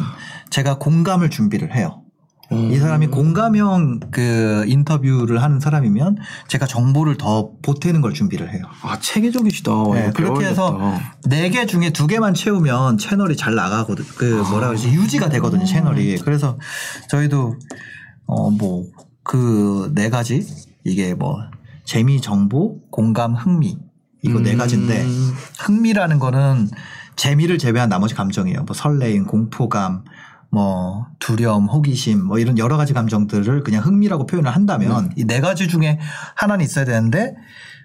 제가 0.50 0.78
공감을 0.78 1.30
준비를 1.30 1.76
해요. 1.76 2.03
이 2.54 2.78
사람이 2.78 3.08
공감형 3.08 4.00
그 4.12 4.64
인터뷰를 4.68 5.42
하는 5.42 5.60
사람이면 5.60 6.18
제가 6.48 6.66
정보를 6.66 7.18
더 7.18 7.52
보태는 7.62 8.02
걸 8.02 8.14
준비를 8.14 8.54
해요. 8.54 8.64
아 8.82 9.00
체계적이시다. 9.00 9.72
네, 9.94 10.02
이거 10.04 10.12
그렇게 10.14 10.46
해서. 10.46 10.78
네 11.28 11.50
개 11.50 11.66
중에 11.66 11.92
두 11.92 12.08
개만 12.08 12.34
채우면 12.34 12.98
채널이 12.98 13.36
잘 13.38 13.56
나가거든. 13.56 14.06
그 14.18 14.44
뭐라 14.50 14.68
그러지 14.68 14.90
유지가 14.90 15.30
되거든요 15.30 15.66
채널이. 15.66 16.18
그래서 16.20 16.58
저희도 17.10 17.56
어 18.28 18.50
뭐 18.52 18.86
그 19.24 19.92
네 19.96 20.10
가지 20.10 20.46
이게 20.84 21.14
뭐 21.14 21.38
재미, 21.86 22.20
정보, 22.22 22.80
공감, 22.92 23.34
흥미 23.36 23.78
이거 24.22 24.40
네 24.40 24.54
음. 24.54 24.58
가지인데 24.58 25.06
흥미라는 25.60 26.20
거는 26.20 26.70
재미를 27.16 27.58
제외한 27.58 27.90
나머지 27.90 28.16
감정이에요. 28.16 28.64
뭐 28.64 28.74
설레임, 28.76 29.26
공포감, 29.26 30.04
뭐 30.54 31.08
두려움, 31.18 31.66
호기심 31.68 32.26
뭐 32.26 32.38
이런 32.38 32.60
여러 32.60 32.78
가지 32.78 32.94
감정들을 32.94 33.64
그냥 33.64 33.84
흥미라고 33.84 34.28
표현을 34.28 34.52
한다면 34.56 35.10
이네 35.16 35.42
가지 35.42 35.68
중에 35.68 36.00
하나는 36.36 36.64
있어야 36.64 36.86
되는데 36.86 37.34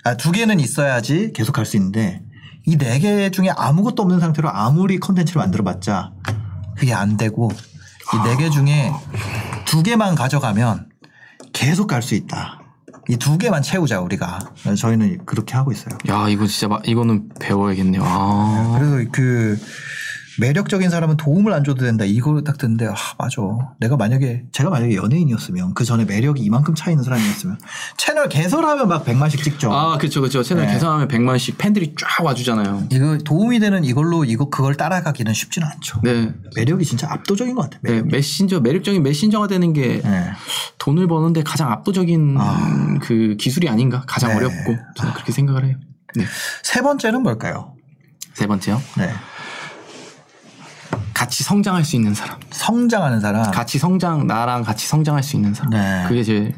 아, 0.05 0.17
두 0.19 0.33
개는 0.33 0.61
있어야지 0.61 1.33
계속 1.35 1.53
갈 1.53 1.65
수 1.65 1.77
있는데 1.79 2.23
이 2.67 2.77
네 2.77 2.99
개 2.99 3.31
중에 3.31 3.49
아무것도 3.57 4.03
없는 4.03 4.21
상태로 4.21 4.51
아무리 4.51 5.01
컨텐츠를 5.01 5.41
만들어봤자 5.41 6.13
그게 6.77 6.93
안 6.93 7.17
되고 7.17 7.51
이 8.15 8.29
네 8.29 8.37
개 8.37 8.51
중에 8.51 8.93
두 9.65 9.83
개만 9.83 10.15
가져가면 10.15 10.89
계속 11.55 11.87
갈 11.87 12.03
수 12.03 12.15
있다. 12.15 12.61
이 13.09 13.17
두 13.17 13.39
개만 13.39 13.63
채우자 13.63 14.01
우리가 14.01 14.39
저희는 14.77 15.25
그렇게 15.25 15.55
하고 15.57 15.73
있어요. 15.73 15.97
야 16.11 16.29
이거 16.29 16.47
진짜 16.47 16.69
마- 16.69 16.81
이거는 16.85 17.31
배워야겠네요. 17.41 18.03
아. 18.05 18.77
그래서 18.79 19.09
그 19.11 19.59
매력적인 20.41 20.89
사람은 20.91 21.17
도움을 21.17 21.53
안 21.53 21.65
줘도 21.65 21.85
된다. 21.85 22.05
이걸 22.05 22.45
딱 22.45 22.59
듣는데 22.59 22.87
아 22.87 22.95
맞아. 23.19 23.43
내가 23.81 23.97
만약에 23.97 24.45
제가 24.53 24.71
만약에 24.71 24.95
연예인이었으면 24.95 25.75
그 25.75 25.85
전에 25.85 26.05
매력이 26.05 26.43
이만큼 26.43 26.75
차 26.75 26.91
있는 26.91 27.05
사람이었으면 27.05 27.59
채널 27.97 28.29
개설하면 28.29 28.89
막 28.89 29.05
100만씩 29.05 29.43
찍죠. 29.43 29.73
아, 29.73 29.99
그쵸, 29.99 30.21
그쵸. 30.21 30.43
채널 30.43 30.67
네. 30.67 30.75
개설하면 30.75 31.09
100만씩 31.09 31.59
팬들이 31.59 31.95
쫙 31.99 32.25
와주잖아요. 32.25 32.85
이거 32.91 33.19
도움이 33.19 33.59
되는 33.59 33.85
이걸로 33.85 34.25
이거 34.25 34.49
그걸 34.49 34.77
따라가기는 34.77 35.33
쉽지는 35.33 35.67
않죠. 35.69 36.01
네. 36.05 36.33
매력이 36.57 36.85
진짜 36.85 37.09
압도적인 37.11 37.55
것 37.55 37.63
같아요. 37.63 37.81
네, 37.83 37.91
매력이. 37.93 38.11
메신저, 38.13 38.61
매력적인 38.61 39.03
메신저가 39.03 39.49
되는 39.49 39.73
게 39.73 40.01
네. 40.03 40.31
돈을 40.79 41.09
버는데 41.09 41.43
가장 41.43 41.73
압도적인 41.73 42.37
아. 42.39 42.99
그 43.03 43.37
기술이 43.39 43.69
아닌가? 43.69 44.03
가장 44.07 44.31
네. 44.31 44.37
어렵고. 44.37 44.77
저는 44.97 45.13
그렇게 45.15 45.33
생각을 45.33 45.67
해요. 45.67 45.77
네. 46.15 46.25
세 46.63 46.81
번째는 46.81 47.23
뭘까요? 47.23 47.75
세 48.35 48.47
번째요. 48.47 48.81
네. 48.97 49.11
같이 51.29 51.45
성장할 51.45 51.85
수 51.85 51.95
있는 51.95 52.15
사람. 52.15 52.41
성장하는 52.51 53.21
사람. 53.21 53.51
같이 53.51 53.79
성장, 53.79 54.27
나랑 54.27 54.63
같이 54.63 54.89
성장할 54.89 55.23
수 55.23 55.37
있는 55.37 55.53
사람. 55.53 55.71
네. 55.71 56.05
그게 56.09 56.23
제일 56.23 56.55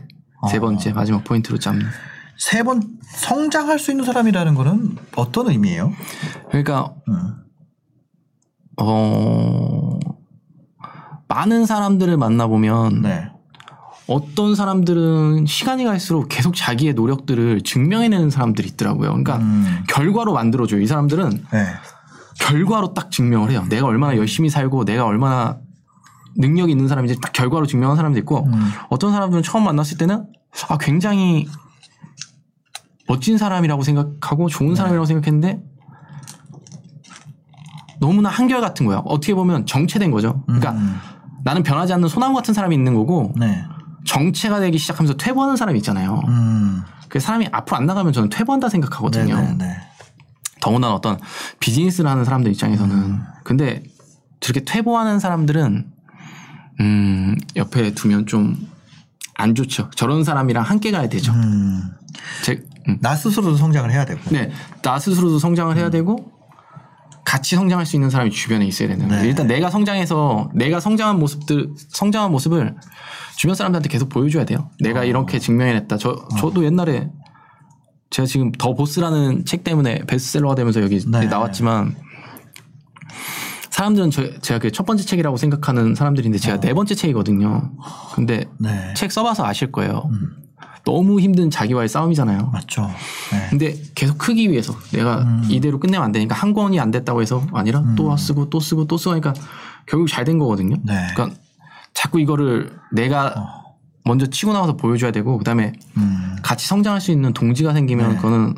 세 0.49 0.59
어. 0.59 0.61
번째 0.61 0.93
마지막 0.93 1.25
포인트로 1.25 1.59
잡는. 1.59 1.85
세 2.39 2.63
번 2.63 2.81
성장할 3.05 3.81
수 3.81 3.91
있는 3.91 4.05
사람이라는 4.05 4.55
거는 4.55 4.97
어떤 5.17 5.49
의미예요? 5.51 5.93
그러니까 6.51 6.95
음. 7.09 7.35
어 8.81 9.99
많은 11.27 11.67
사람들을 11.67 12.17
만나 12.17 12.47
보면 12.47 13.03
네. 13.03 13.29
어떤 14.07 14.55
사람들은 14.55 15.47
시간이 15.47 15.85
갈수록 15.85 16.29
계속 16.29 16.55
자기의 16.55 16.95
노력들을 16.95 17.63
증명해내는 17.63 18.31
사람들이 18.31 18.69
있더라고요. 18.69 19.09
그러니까 19.09 19.39
음. 19.39 19.85
결과로 19.89 20.33
만들어줘요. 20.33 20.81
이 20.81 20.87
사람들은 20.87 21.45
네. 21.53 21.67
결과로 22.41 22.95
딱 22.95 23.11
증명을 23.11 23.51
해요. 23.51 23.65
내가 23.69 23.87
얼마나 23.87 24.17
열심히 24.17 24.51
살고 24.51 24.85
내가 24.85 25.05
얼마나 25.05 25.59
능력이 26.37 26.73
있는 26.73 26.89
사람인지 26.89 27.21
딱 27.21 27.33
결과로 27.33 27.67
증명한 27.67 27.97
사람도 27.97 28.19
있고 28.21 28.47
음. 28.47 28.71
어떤 28.89 29.13
사람들은 29.13 29.43
처음 29.43 29.65
만났을 29.65 29.99
때는 29.99 30.27
아 30.69 30.79
굉장히 30.79 31.47
멋진 33.07 33.39
사람이라고 33.39 33.83
생각하고 33.83 34.49
네. 34.49 34.55
좋은 34.55 34.75
사람이라고 34.75 35.05
생각했는데 35.05 35.61
너무나 38.01 38.31
한결 38.31 38.61
같은 38.61 38.87
거야. 38.87 39.03
어떻게 39.05 39.35
보면 39.35 39.67
정체된 39.67 40.11
거죠. 40.11 40.43
그러니까 40.47 40.73
음. 40.73 40.99
나는 41.45 41.63
변하지 41.63 41.93
않는 41.93 42.09
소나무 42.09 42.35
같은 42.35 42.55
사람이 42.55 42.75
있는 42.75 42.95
거고 42.95 43.35
네. 43.37 43.63
정체가 44.07 44.61
되기 44.61 44.79
시작하면서 44.79 45.17
퇴보하는 45.19 45.57
사람이 45.57 45.79
있잖아요. 45.81 46.23
음. 46.29 46.83
그 47.09 47.21
사람이 47.21 47.49
앞으로 47.53 47.77
안 47.77 47.87
나가면 47.87 48.13
저는 48.13 48.31
퇴보한다 48.31 48.69
생각하거든요. 48.69 49.37
네, 49.37 49.43
네, 49.43 49.55
네. 49.59 49.77
더군다나 50.61 50.95
어떤 50.95 51.19
비즈니스를 51.59 52.09
하는 52.09 52.25
사람들 52.25 52.53
입장에서는 52.53 52.95
음. 52.97 53.23
근데 53.45 53.83
저렇게 54.41 54.65
퇴보하는 54.65 55.19
사람들은 55.19 55.87
음 56.81 57.37
옆에 57.57 57.93
두면 57.95 58.27
좀 58.27 58.71
안 59.41 59.55
좋죠. 59.55 59.89
저런 59.97 60.23
사람이랑 60.23 60.63
함께 60.63 60.91
가야 60.91 61.09
되죠. 61.09 61.33
음. 61.33 61.83
제, 62.43 62.63
음. 62.89 62.99
나 63.01 63.17
스스로도 63.17 63.57
성장을 63.57 63.91
해야 63.91 64.05
되고. 64.05 64.21
네, 64.31 64.51
나 64.83 64.99
스스로도 64.99 65.39
성장을 65.39 65.75
음. 65.75 65.79
해야 65.79 65.89
되고 65.91 66.31
같이 67.25 67.57
성장할 67.57 67.87
수 67.87 67.97
있는 67.97 68.11
사람이 68.11 68.31
주변에 68.31 68.67
있어야 68.67 68.89
되는 68.89 69.09
거예요. 69.09 69.23
네. 69.23 69.29
일단 69.29 69.47
내가 69.47 69.71
성장해서 69.71 70.51
내가 70.55 70.81
성장한 70.81 71.19
모습들 71.19 71.71
성장한 71.89 72.31
모습을 72.33 72.77
주변 73.37 73.55
사람들한테 73.55 73.89
계속 73.89 74.09
보여줘야 74.11 74.45
돼요. 74.45 74.59
어. 74.61 74.71
내가 74.81 75.05
이렇게 75.05 75.39
증명해냈다. 75.39 75.97
저 75.97 76.29
저도 76.39 76.65
옛날에 76.65 77.09
제가 78.11 78.27
지금 78.27 78.53
더 78.53 78.75
보스라는 78.75 79.45
책 79.45 79.65
때문에 79.65 80.01
베스트셀러가 80.07 80.55
되면서 80.57 80.83
여기 80.83 80.99
네. 81.09 81.27
나왔지만 81.27 81.95
사람들은 83.71 84.11
저, 84.11 84.41
제가 84.41 84.59
그 84.59 84.71
첫 84.73 84.85
번째 84.85 85.05
책이라고 85.05 85.37
생각하는 85.37 85.95
사람들인데 85.95 86.39
제가 86.39 86.61
네 86.61 86.75
번째 86.75 86.95
책이거든요. 86.95 87.73
근데 88.15 88.45
어. 88.49 88.55
네. 88.59 88.95
책 88.95 89.13
써봐서 89.13 89.45
아실 89.47 89.71
거예요. 89.73 90.09
음. 90.11 90.37
너무 90.85 91.21
힘든 91.21 91.51
자기와의 91.51 91.89
싸움이잖아요. 91.89 92.51
맞죠. 92.53 92.91
네. 93.33 93.47
근데 93.51 93.83
계속 93.95 94.19
크기 94.19 94.51
위해서 94.51 94.75
내가 94.93 95.23
음. 95.23 95.45
이대로 95.49 95.79
끝내면 95.79 96.05
안 96.05 96.11
되니까 96.13 96.35
한 96.35 96.53
권이 96.55 96.81
안 96.81 96.91
됐다고 96.91 97.21
해서 97.21 97.47
아니라 97.53 97.85
또 97.97 98.17
쓰고 98.17 98.49
또 98.51 98.61
쓰고 98.61 98.87
또 98.87 98.97
쓰고 98.97 99.13
하니까 99.13 99.35
결국 99.87 100.09
잘 100.09 100.25
된 100.25 100.39
거거든요. 100.39 100.77
네. 100.83 101.07
그러니까 101.15 101.39
자꾸 101.95 102.19
이거를 102.19 102.73
내가 102.93 103.60
먼저 104.11 104.27
치고 104.27 104.53
나와서 104.53 104.77
보여줘야 104.77 105.13
되고 105.13 105.39
그다음에 105.39 105.73
음. 105.97 106.35
같이 106.43 106.67
성장할 106.67 107.01
수 107.01 107.13
있는 107.13 107.33
동지가 107.33 107.73
생기면 107.73 108.11
네. 108.11 108.17
그거는 108.17 108.57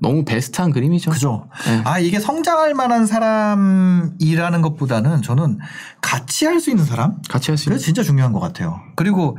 너무 0.00 0.24
베스트한 0.24 0.70
그림이죠. 0.70 1.10
그죠. 1.10 1.50
네. 1.66 1.82
아, 1.84 1.98
이게 1.98 2.18
성장할 2.18 2.72
만한 2.72 3.04
사람이라는 3.04 4.62
것보다는 4.62 5.20
저는 5.20 5.58
같이 6.00 6.46
할 6.46 6.58
수 6.58 6.70
있는 6.70 6.86
사람? 6.86 7.20
같이 7.28 7.50
할수 7.50 7.66
그게 7.66 7.74
있는. 7.74 7.84
진짜 7.84 8.02
중요한 8.02 8.32
것 8.32 8.40
같아요. 8.40 8.80
그리고, 8.96 9.36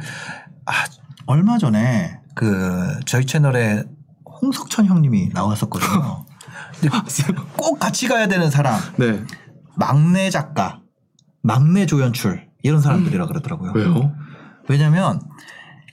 아, 0.68 0.72
얼마 1.26 1.58
전에 1.58 2.20
그 2.36 3.00
저희 3.08 3.26
채널에 3.26 3.84
홍석천 4.44 4.86
형님이 4.86 5.30
나왔었거든요. 5.34 6.26
근데 6.80 6.96
꼭 7.58 7.80
같이 7.80 8.08
가야 8.08 8.28
되는 8.28 8.52
사람. 8.52 8.80
네. 8.98 9.24
막내 9.76 10.30
작가, 10.30 10.82
막내 11.42 11.88
조연출, 11.88 12.48
이런 12.62 12.82
사람들이라 12.82 13.26
그러더라고요. 13.26 13.72
왜요? 13.74 14.14
왜냐면 14.68 15.22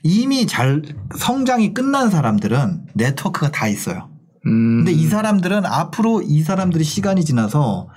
이미 0.03 0.47
잘 0.47 0.81
성장이 1.17 1.73
끝난 1.73 2.09
사람들은 2.09 2.87
네트워크가 2.93 3.51
다 3.51 3.67
있어요. 3.67 4.09
음. 4.45 4.77
근데 4.85 4.91
이 4.91 5.07
사람들은 5.07 5.65
앞으로 5.65 6.21
이 6.21 6.41
사람들이 6.43 6.83
시간이 6.83 7.25
지나서 7.25 7.89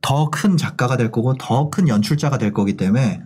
더 0.00 0.30
큰 0.30 0.56
작가가 0.56 0.96
될 0.96 1.10
거고 1.12 1.34
더 1.36 1.70
큰 1.70 1.88
연출자가 1.88 2.38
될 2.38 2.52
거기 2.52 2.76
때문에 2.76 3.20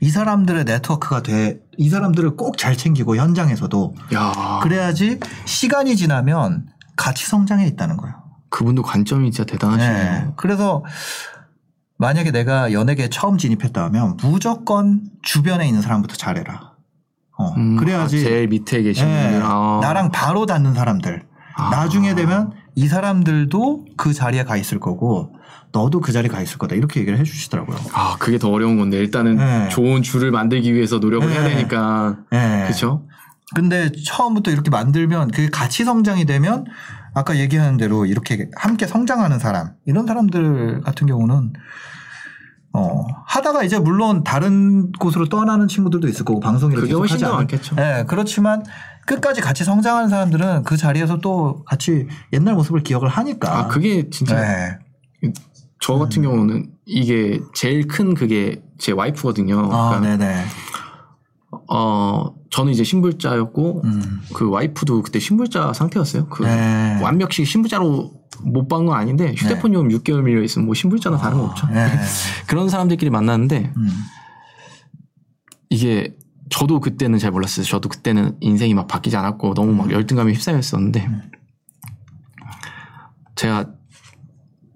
이 0.00 0.10
사람들의 0.10 0.64
네트워크가 0.64 1.22
돼, 1.22 1.60
이 1.78 1.88
사람들을 1.88 2.36
꼭 2.36 2.58
잘 2.58 2.76
챙기고 2.76 3.16
현장에서도 3.16 3.94
야. 4.14 4.60
그래야지 4.62 5.20
시간이 5.46 5.96
지나면 5.96 6.66
같이 6.96 7.26
성장해 7.26 7.66
있다는 7.68 7.96
거예요. 7.96 8.14
그분도 8.50 8.82
관점이 8.82 9.30
진짜 9.32 9.50
대단하시네요. 9.50 10.12
네. 10.26 10.32
그래서 10.36 10.84
만약에 11.98 12.30
내가 12.32 12.72
연예계에 12.72 13.08
처음 13.08 13.38
진입했다 13.38 13.82
하면 13.84 14.16
무조건 14.22 15.02
주변에 15.22 15.66
있는 15.66 15.80
사람부터 15.80 16.16
잘해라. 16.16 16.72
어, 17.36 17.48
음, 17.56 17.76
그래야지 17.76 18.18
아, 18.18 18.20
제일 18.20 18.48
밑에 18.48 18.82
계신 18.82 19.06
예, 19.06 19.22
분들. 19.22 19.42
아. 19.44 19.80
나랑 19.82 20.10
바로 20.10 20.46
닿는 20.46 20.74
사람들. 20.74 21.22
아. 21.56 21.70
나중에 21.70 22.14
되면 22.14 22.52
이 22.74 22.88
사람들도 22.88 23.86
그 23.96 24.12
자리에 24.12 24.44
가 24.44 24.56
있을 24.56 24.80
거고 24.80 25.34
너도 25.72 26.00
그 26.00 26.12
자리에 26.12 26.28
가 26.28 26.40
있을 26.40 26.58
거다. 26.58 26.74
이렇게 26.76 27.00
얘기를 27.00 27.18
해 27.18 27.24
주시더라고요. 27.24 27.76
아, 27.92 28.16
그게 28.18 28.38
더 28.38 28.50
어려운 28.50 28.76
건데 28.76 28.98
일단은 28.98 29.36
네. 29.36 29.68
좋은 29.68 30.02
줄을 30.02 30.30
만들기 30.30 30.74
위해서 30.74 30.98
노력을 30.98 31.28
해야 31.30 31.42
네. 31.42 31.50
되니까. 31.54 32.16
예. 32.32 32.62
그렇죠? 32.64 33.04
근데 33.54 33.90
처음부터 33.92 34.50
이렇게 34.50 34.70
만들면 34.70 35.30
그게 35.30 35.48
같이 35.48 35.84
성장이 35.84 36.24
되면 36.24 36.64
아까 37.14 37.38
얘기하는 37.38 37.76
대로 37.76 38.06
이렇게 38.06 38.48
함께 38.56 38.86
성장하는 38.86 39.38
사람 39.38 39.74
이런 39.86 40.06
사람들 40.06 40.82
같은 40.82 41.06
경우는 41.06 41.52
어 42.72 43.04
하다가 43.26 43.62
이제 43.62 43.78
물론 43.78 44.24
다른 44.24 44.90
곳으로 44.92 45.28
떠나는 45.28 45.68
친구들도 45.68 46.08
있을 46.08 46.24
거고 46.24 46.40
방송을 46.40 46.74
그게 46.74 46.92
훨씬 46.92 47.18
더 47.18 47.36
많겠죠. 47.36 47.76
예, 47.78 48.04
그렇지만 48.08 48.64
끝까지 49.06 49.40
같이 49.40 49.64
성장하는 49.64 50.08
사람들은 50.08 50.64
그 50.64 50.76
자리에서 50.76 51.18
또 51.18 51.62
같이 51.64 52.08
옛날 52.32 52.54
모습을 52.54 52.80
기억을 52.80 53.08
하니까. 53.08 53.58
아, 53.58 53.68
그게 53.68 54.10
진짜 54.10 54.78
예. 55.22 55.32
저 55.80 55.98
같은 55.98 56.22
경우는 56.22 56.72
이게 56.86 57.40
제일 57.54 57.86
큰 57.86 58.14
그게 58.14 58.62
제 58.78 58.92
와이프거든요. 58.92 59.68
아, 59.70 59.98
그러니까 60.00 60.16
네네. 60.16 60.44
어, 61.70 62.34
저는 62.54 62.72
이제 62.72 62.84
신불자였고 62.84 63.80
음. 63.82 64.20
그 64.32 64.48
와이프도 64.48 65.02
그때 65.02 65.18
신불자 65.18 65.72
상태였어요. 65.72 66.26
그 66.28 66.44
네. 66.44 67.00
완벽히 67.02 67.44
신불자로 67.44 68.12
못 68.44 68.68
본 68.68 68.86
건 68.86 68.96
아닌데 68.96 69.34
휴대폰 69.36 69.74
요금 69.74 69.88
6개월 69.88 70.22
밀려 70.22 70.40
있으면 70.42 70.66
뭐 70.66 70.74
신불자나 70.74 71.16
다른 71.18 71.38
거 71.38 71.46
없죠. 71.46 71.66
네. 71.68 71.88
그런 72.46 72.68
사람들끼리 72.68 73.10
만났는데 73.10 73.72
음. 73.76 73.88
이게 75.68 76.14
저도 76.48 76.78
그때는 76.78 77.18
잘 77.18 77.32
몰랐어요. 77.32 77.64
저도 77.66 77.88
그때는 77.88 78.36
인생이 78.38 78.72
막 78.74 78.86
바뀌지 78.86 79.16
않았고 79.16 79.54
너무 79.54 79.72
음. 79.72 79.76
막 79.78 79.90
열등감에 79.90 80.32
휩싸였었는데 80.32 81.08
제가 83.34 83.66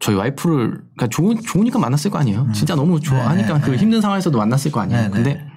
저희 0.01 0.17
와이프를 0.17 0.69
그러니까 0.97 1.07
좋은 1.09 1.41
좋으니까 1.41 1.79
만났을 1.79 2.11
거 2.11 2.19
아니에요. 2.19 2.49
진짜 2.53 2.75
너무 2.75 2.99
좋아하니까 3.01 3.49
음. 3.49 3.55
네, 3.55 3.61
네, 3.61 3.67
그 3.67 3.71
네. 3.71 3.77
힘든 3.77 4.01
상황에서도 4.01 4.37
만났을 4.37 4.73
거 4.73 4.81
아니에요. 4.81 5.01
네, 5.03 5.09
네. 5.09 5.15
근데 5.15 5.48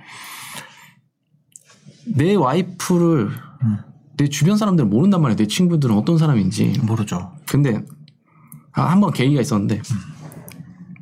내 2.08 2.36
와이프를 2.36 3.30
음. 3.64 3.78
내 4.18 4.28
주변 4.30 4.58
사람들은 4.58 4.90
모른단 4.90 5.22
말이에요. 5.22 5.38
내 5.38 5.48
친구들은 5.48 5.96
어떤 5.98 6.18
사람인지. 6.18 6.80
모르죠. 6.84 7.32
근데 7.48 7.84
아, 8.74 8.84
한 8.84 9.00
번 9.02 9.12
계기가 9.14 9.42
있었는데 9.42 9.82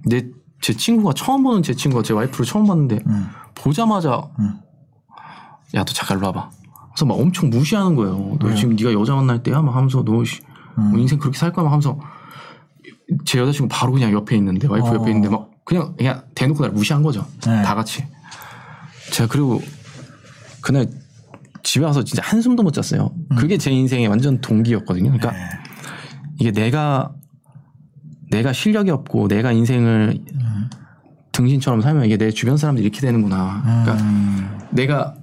내 0.06 0.30
제 0.62 0.74
친구가 0.74 1.14
처음 1.14 1.44
보는 1.44 1.64
제 1.64 1.74
친구가 1.74 2.04
제 2.04 2.14
와이프를 2.14 2.46
처음 2.46 2.68
봤는데 2.68 3.00
음. 3.08 3.28
보자마자 3.56 4.30
음. 4.40 4.56
야너 5.74 5.86
잠깐 5.86 6.18
일로 6.18 6.28
와봐. 6.28 6.50
그래서 6.92 7.06
막 7.06 7.14
엄청 7.18 7.50
무시하는 7.50 7.96
거예요. 7.96 8.36
너 8.40 8.48
왜요? 8.48 8.56
지금 8.58 8.76
네가 8.76 8.92
여자 8.92 9.16
만날 9.16 9.42
때야? 9.42 9.62
막 9.62 9.74
하면서 9.74 10.04
너 10.04 10.22
씨, 10.26 10.42
음. 10.78 10.92
뭐 10.92 11.00
인생 11.00 11.18
그렇게 11.18 11.38
살 11.38 11.54
거야? 11.54 11.64
막 11.64 11.72
하면서 11.72 11.98
제 13.26 13.40
여자친구 13.40 13.70
바로 13.72 13.94
그냥 13.94 14.12
옆에 14.12 14.36
있는데 14.36 14.68
와이프 14.68 14.86
어. 14.88 14.94
옆에 14.96 15.12
있는데 15.12 15.30
막 15.30 15.50
그냥 15.64 15.96
그냥 15.98 16.24
대놓고 16.36 16.62
날 16.62 16.72
무시한 16.74 17.04
거죠. 17.04 17.26
네. 17.46 17.62
다 17.62 17.74
같이. 17.74 18.04
제가 19.14 19.30
그리고 19.32 19.62
그날 20.62 20.88
집에 21.64 21.86
와서 21.86 22.04
진짜 22.04 22.22
한숨도 22.24 22.64
못 22.64 22.72
잤어요. 22.72 23.12
그게 23.38 23.58
제 23.58 23.72
인생의 23.72 24.08
완전 24.08 24.40
동기였거든요. 24.42 25.12
그러니까 25.12 25.32
음. 25.32 25.36
네. 25.36 25.44
이게 26.40 26.52
내가 26.52 27.14
내가 28.32 28.54
실력이 28.54 28.92
없고 28.92 29.28
내가 29.28 29.52
인생을 29.52 30.20
음. 30.34 30.70
등신처럼 31.32 31.82
살면 31.82 32.06
이게 32.06 32.18
내 32.18 32.32
주변 32.32 32.58
사람들이 32.58 32.86
이렇게 32.86 33.02
되는구나. 33.02 33.62
그러니까 33.64 34.04
음. 34.04 34.60
내가 34.72 35.16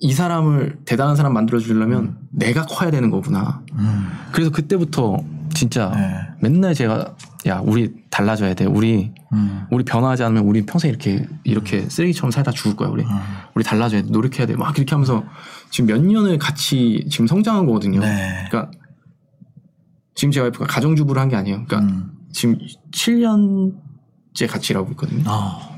이 0.00 0.12
사람을 0.12 0.80
대단한 0.84 1.16
사람 1.16 1.32
만들어 1.32 1.58
주려면 1.58 2.18
내가 2.30 2.66
커야 2.66 2.90
되는 2.90 3.10
거구나. 3.10 3.62
음. 3.72 4.08
그래서 4.32 4.50
그때부터 4.50 5.18
진짜 5.54 5.90
네. 5.94 6.20
맨날 6.40 6.74
제가 6.74 7.14
야 7.46 7.60
우리 7.64 7.94
달라져야 8.10 8.54
돼. 8.54 8.64
우리 8.66 9.12
음. 9.32 9.66
우리 9.70 9.84
변화하지 9.84 10.22
않으면 10.24 10.44
우리 10.44 10.64
평생 10.66 10.90
이렇게 10.90 11.26
이렇게 11.44 11.88
쓰레기처럼 11.88 12.30
살다 12.30 12.50
죽을 12.52 12.76
거야 12.76 12.88
우리. 12.88 13.04
우리 13.54 13.64
달라져야 13.64 14.02
돼. 14.02 14.08
노력해야 14.10 14.46
돼. 14.46 14.56
막 14.56 14.76
이렇게 14.76 14.90
하면서 14.94 15.24
지금 15.70 15.88
몇 15.88 16.02
년을 16.02 16.38
같이 16.38 17.06
지금 17.10 17.26
성장한 17.26 17.66
거거든요. 17.66 18.00
네. 18.00 18.46
그러니까 18.48 18.70
지금 20.14 20.30
제 20.30 20.40
와이프가 20.40 20.66
가정주부를 20.66 21.20
한 21.20 21.28
게 21.28 21.36
아니에요. 21.36 21.64
그러니까 21.66 21.80
음. 21.92 22.12
지금 22.32 22.56
7년째 22.92 24.48
같이 24.48 24.72
일하고 24.72 24.90
있거든요. 24.92 25.24
어. 25.28 25.74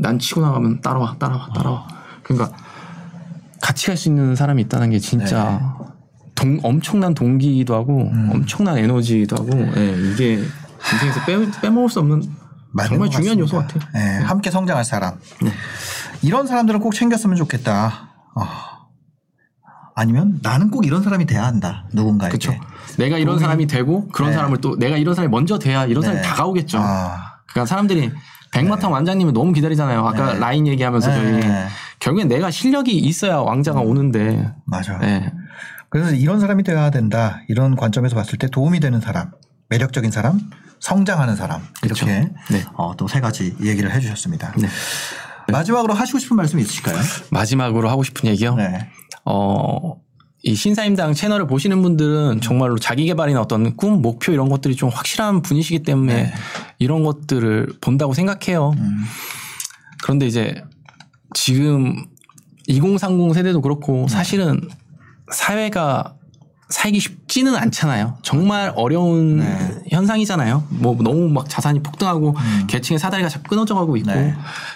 난 0.00 0.18
치고 0.18 0.40
나가면 0.42 0.80
따라와, 0.82 1.16
따라와, 1.18 1.48
따라와. 1.54 1.88
그러니까 2.22 2.54
같이 3.62 3.86
갈 3.86 3.96
수 3.96 4.08
있는 4.08 4.36
사람이 4.36 4.62
있다는 4.62 4.90
게 4.90 4.98
진짜 4.98 5.74
동, 6.36 6.60
엄청난 6.62 7.14
동기이기도 7.14 7.74
하고 7.74 8.08
음. 8.12 8.30
엄청난 8.32 8.78
에너지이기도 8.78 9.36
하고 9.36 9.50
예, 9.76 10.12
이게 10.12 10.34
인생에서 10.92 11.24
빼, 11.26 11.60
빼먹을 11.60 11.88
수 11.88 11.98
없는 11.98 12.22
정말 12.86 13.08
것 13.08 13.10
중요한 13.10 13.38
요소 13.38 13.56
같습니다. 13.58 13.86
같아요. 13.88 14.04
네. 14.04 14.20
예, 14.20 14.22
함께 14.22 14.50
성장할 14.50 14.84
사람. 14.84 15.18
이런 16.22 16.46
사람들은 16.46 16.80
꼭 16.80 16.94
챙겼으면 16.94 17.36
좋겠다. 17.36 18.10
아. 18.36 18.76
아니면 19.94 20.38
나는 20.42 20.70
꼭 20.70 20.84
이런 20.84 21.02
사람이 21.02 21.24
돼야 21.24 21.46
한다. 21.46 21.86
누군가에게. 21.94 22.36
그렇죠. 22.36 22.60
내가 22.98 23.16
이런 23.16 23.38
사람이 23.38 23.66
되고 23.66 24.06
그런 24.08 24.30
네. 24.30 24.36
사람을 24.36 24.58
또 24.58 24.76
내가 24.76 24.98
이런 24.98 25.14
사람이 25.14 25.30
먼저 25.30 25.58
돼야 25.58 25.86
이런 25.86 26.02
사람이 26.02 26.20
네. 26.20 26.28
다가오겠죠. 26.28 26.78
아. 26.78 27.38
그러니까 27.48 27.66
사람들이 27.66 28.12
백마탄 28.52 28.90
완장님을 28.90 29.32
너무 29.32 29.52
기다리잖아요. 29.54 30.06
아까 30.06 30.34
네. 30.34 30.38
라인 30.38 30.66
얘기하면서 30.66 31.10
저희 31.10 31.32
네. 31.40 31.66
결국엔 31.98 32.28
내가 32.28 32.50
실력이 32.50 32.94
있어야 32.98 33.38
왕자가 33.38 33.80
오는데 33.80 34.52
맞아. 34.66 34.98
예. 35.02 35.32
그래서 35.88 36.12
이런 36.12 36.40
사람이 36.40 36.62
돼야 36.62 36.90
된다. 36.90 37.42
이런 37.48 37.76
관점에서 37.76 38.14
봤을 38.14 38.38
때 38.38 38.48
도움이 38.48 38.80
되는 38.80 39.00
사람, 39.00 39.30
매력적인 39.68 40.10
사람, 40.10 40.40
성장하는 40.80 41.36
사람 41.36 41.62
이렇게 41.82 42.04
그렇죠. 42.04 42.34
네. 42.50 42.64
또세 42.96 43.20
가지 43.20 43.56
얘기를 43.62 43.92
해주셨습니다. 43.92 44.54
네. 44.58 44.68
마지막으로 45.48 45.94
하시고 45.94 46.18
싶은 46.18 46.36
말씀 46.36 46.58
있으실까요? 46.58 46.96
마지막으로 47.30 47.88
하고 47.88 48.02
싶은 48.02 48.28
얘기요. 48.30 48.56
네. 48.56 48.90
어, 49.24 50.00
이 50.42 50.54
신사임당 50.54 51.14
채널을 51.14 51.46
보시는 51.46 51.82
분들은 51.82 52.40
정말로 52.40 52.78
자기 52.78 53.06
개발이나 53.06 53.40
어떤 53.40 53.76
꿈, 53.76 54.02
목표 54.02 54.32
이런 54.32 54.48
것들이 54.48 54.76
좀 54.76 54.90
확실한 54.90 55.42
분이시기 55.42 55.82
때문에 55.82 56.14
네. 56.14 56.34
이런 56.78 57.04
것들을 57.04 57.74
본다고 57.80 58.12
생각해요. 58.12 58.72
음. 58.76 59.04
그런데 60.02 60.26
이제 60.26 60.62
지금 61.34 62.06
2030 62.66 63.34
세대도 63.34 63.60
그렇고 63.60 64.06
사실은 64.08 64.60
사회가 65.32 66.16
살기 66.68 66.98
쉽지는 66.98 67.54
않잖아요. 67.54 68.18
정말 68.22 68.72
어려운 68.74 69.38
네. 69.38 69.82
현상이잖아요. 69.90 70.64
뭐 70.70 70.96
너무 71.00 71.28
막 71.28 71.48
자산이 71.48 71.80
폭등하고 71.82 72.34
계층의 72.66 72.98
사다리가 72.98 73.28
자꾸 73.28 73.50
끊어져 73.50 73.74
가고 73.74 73.96
있고 73.96 74.10
음. 74.10 74.14
네. 74.14 74.34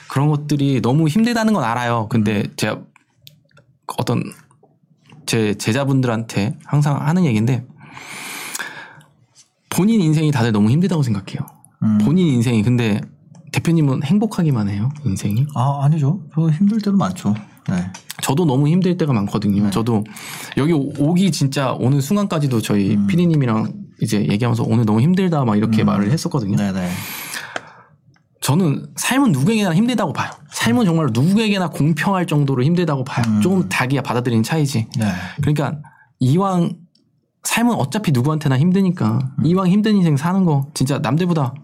그런 0.08 0.28
것들이 0.28 0.80
너무 0.82 1.08
힘들다는 1.08 1.52
건 1.52 1.64
알아요. 1.64 2.06
근데 2.08 2.44
제가 2.56 2.80
어떤 3.98 4.22
제 5.26 5.54
제자분들한테 5.54 6.58
항상 6.64 7.06
하는 7.06 7.24
얘기인데 7.24 7.66
본인 9.68 10.00
인생이 10.00 10.30
다들 10.30 10.52
너무 10.52 10.70
힘들다고 10.70 11.02
생각해요. 11.02 11.40
음. 11.82 11.98
본인 12.02 12.28
인생이 12.28 12.62
근데 12.62 13.00
대표님은 13.52 14.04
행복하기만 14.04 14.68
해요 14.68 14.90
인생이. 15.04 15.46
아 15.56 15.80
아니죠. 15.82 16.22
저 16.34 16.48
힘들 16.50 16.78
때도 16.78 16.96
많죠. 16.96 17.34
네. 17.70 17.92
저도 18.22 18.44
너무 18.44 18.68
힘들 18.68 18.96
때가 18.96 19.12
많거든요. 19.12 19.70
저도 19.70 20.04
여기 20.56 20.72
오- 20.72 20.92
오기 20.98 21.30
진짜 21.32 21.72
오는 21.72 22.00
순간까지도 22.00 22.60
저희 22.60 22.96
음. 22.96 23.06
피디님이랑 23.06 23.72
이제 24.02 24.18
얘기하면서 24.30 24.64
오늘 24.66 24.84
너무 24.84 25.00
힘들다 25.00 25.44
막 25.44 25.56
이렇게 25.56 25.84
말을 25.84 26.10
했었거든요. 26.10 26.56
네네. 26.56 26.88
저는 28.40 28.86
삶은 28.96 29.32
누구에게나 29.32 29.74
힘들다고 29.74 30.12
봐요. 30.12 30.30
삶은 30.52 30.86
정말로 30.86 31.10
누구에게나 31.12 31.68
공평할 31.70 32.26
정도로 32.26 32.62
힘들다고 32.64 33.04
봐요. 33.04 33.24
음. 33.28 33.40
조금 33.42 33.66
자기가 33.68 34.02
받아들이는 34.02 34.42
차이지. 34.42 34.86
네. 34.98 35.12
그러니까 35.42 35.78
이왕 36.20 36.76
삶은 37.42 37.74
어차피 37.74 38.12
누구한테나 38.12 38.58
힘드니까 38.58 39.18
음. 39.38 39.46
이왕 39.46 39.68
힘든 39.68 39.96
인생 39.96 40.16
사는 40.16 40.44
거 40.44 40.68
진짜 40.74 40.98
남들보다 40.98 41.54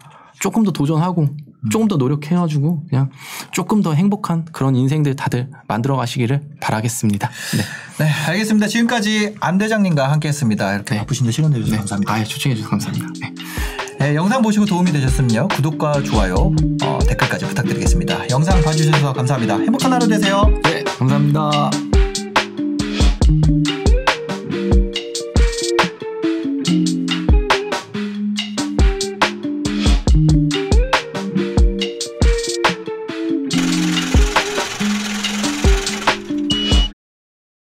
조금 0.40 0.62
더 0.64 0.70
도전하고 0.70 1.22
음. 1.22 1.36
조금 1.70 1.88
더 1.88 1.96
노력해가지고 1.96 2.84
그냥 2.88 3.10
조금 3.52 3.82
더 3.82 3.94
행복한 3.94 4.44
그런 4.52 4.76
인생들 4.76 5.16
다들 5.16 5.48
만들어 5.68 5.96
가시기를 5.96 6.42
바라겠습니다. 6.60 7.30
네. 7.56 8.04
네, 8.04 8.10
알겠습니다. 8.28 8.68
지금까지 8.68 9.36
안 9.40 9.58
대장님과 9.58 10.10
함께했습니다. 10.12 10.74
이렇게 10.74 10.94
네. 10.94 11.00
바쁘신데 11.00 11.32
시간 11.32 11.50
내주셔서 11.50 11.72
네. 11.72 11.78
감사합니다. 11.78 12.12
아, 12.12 12.24
초청해 12.24 12.54
주셔서 12.54 12.70
감사합니다. 12.70 13.06
네. 13.20 13.34
네, 13.98 14.14
영상 14.14 14.42
보시고 14.42 14.66
도움이 14.66 14.92
되셨으면요 14.92 15.48
구독과 15.48 16.02
좋아요, 16.02 16.52
어, 16.84 16.98
댓글까지 17.08 17.46
부탁드리겠습니다. 17.46 18.28
영상 18.30 18.60
봐주셔서 18.62 19.14
감사합니다. 19.14 19.58
행복한 19.58 19.92
하루 19.92 20.06
되세요. 20.06 20.44
네, 20.64 20.84
감사합니다. 20.84 21.70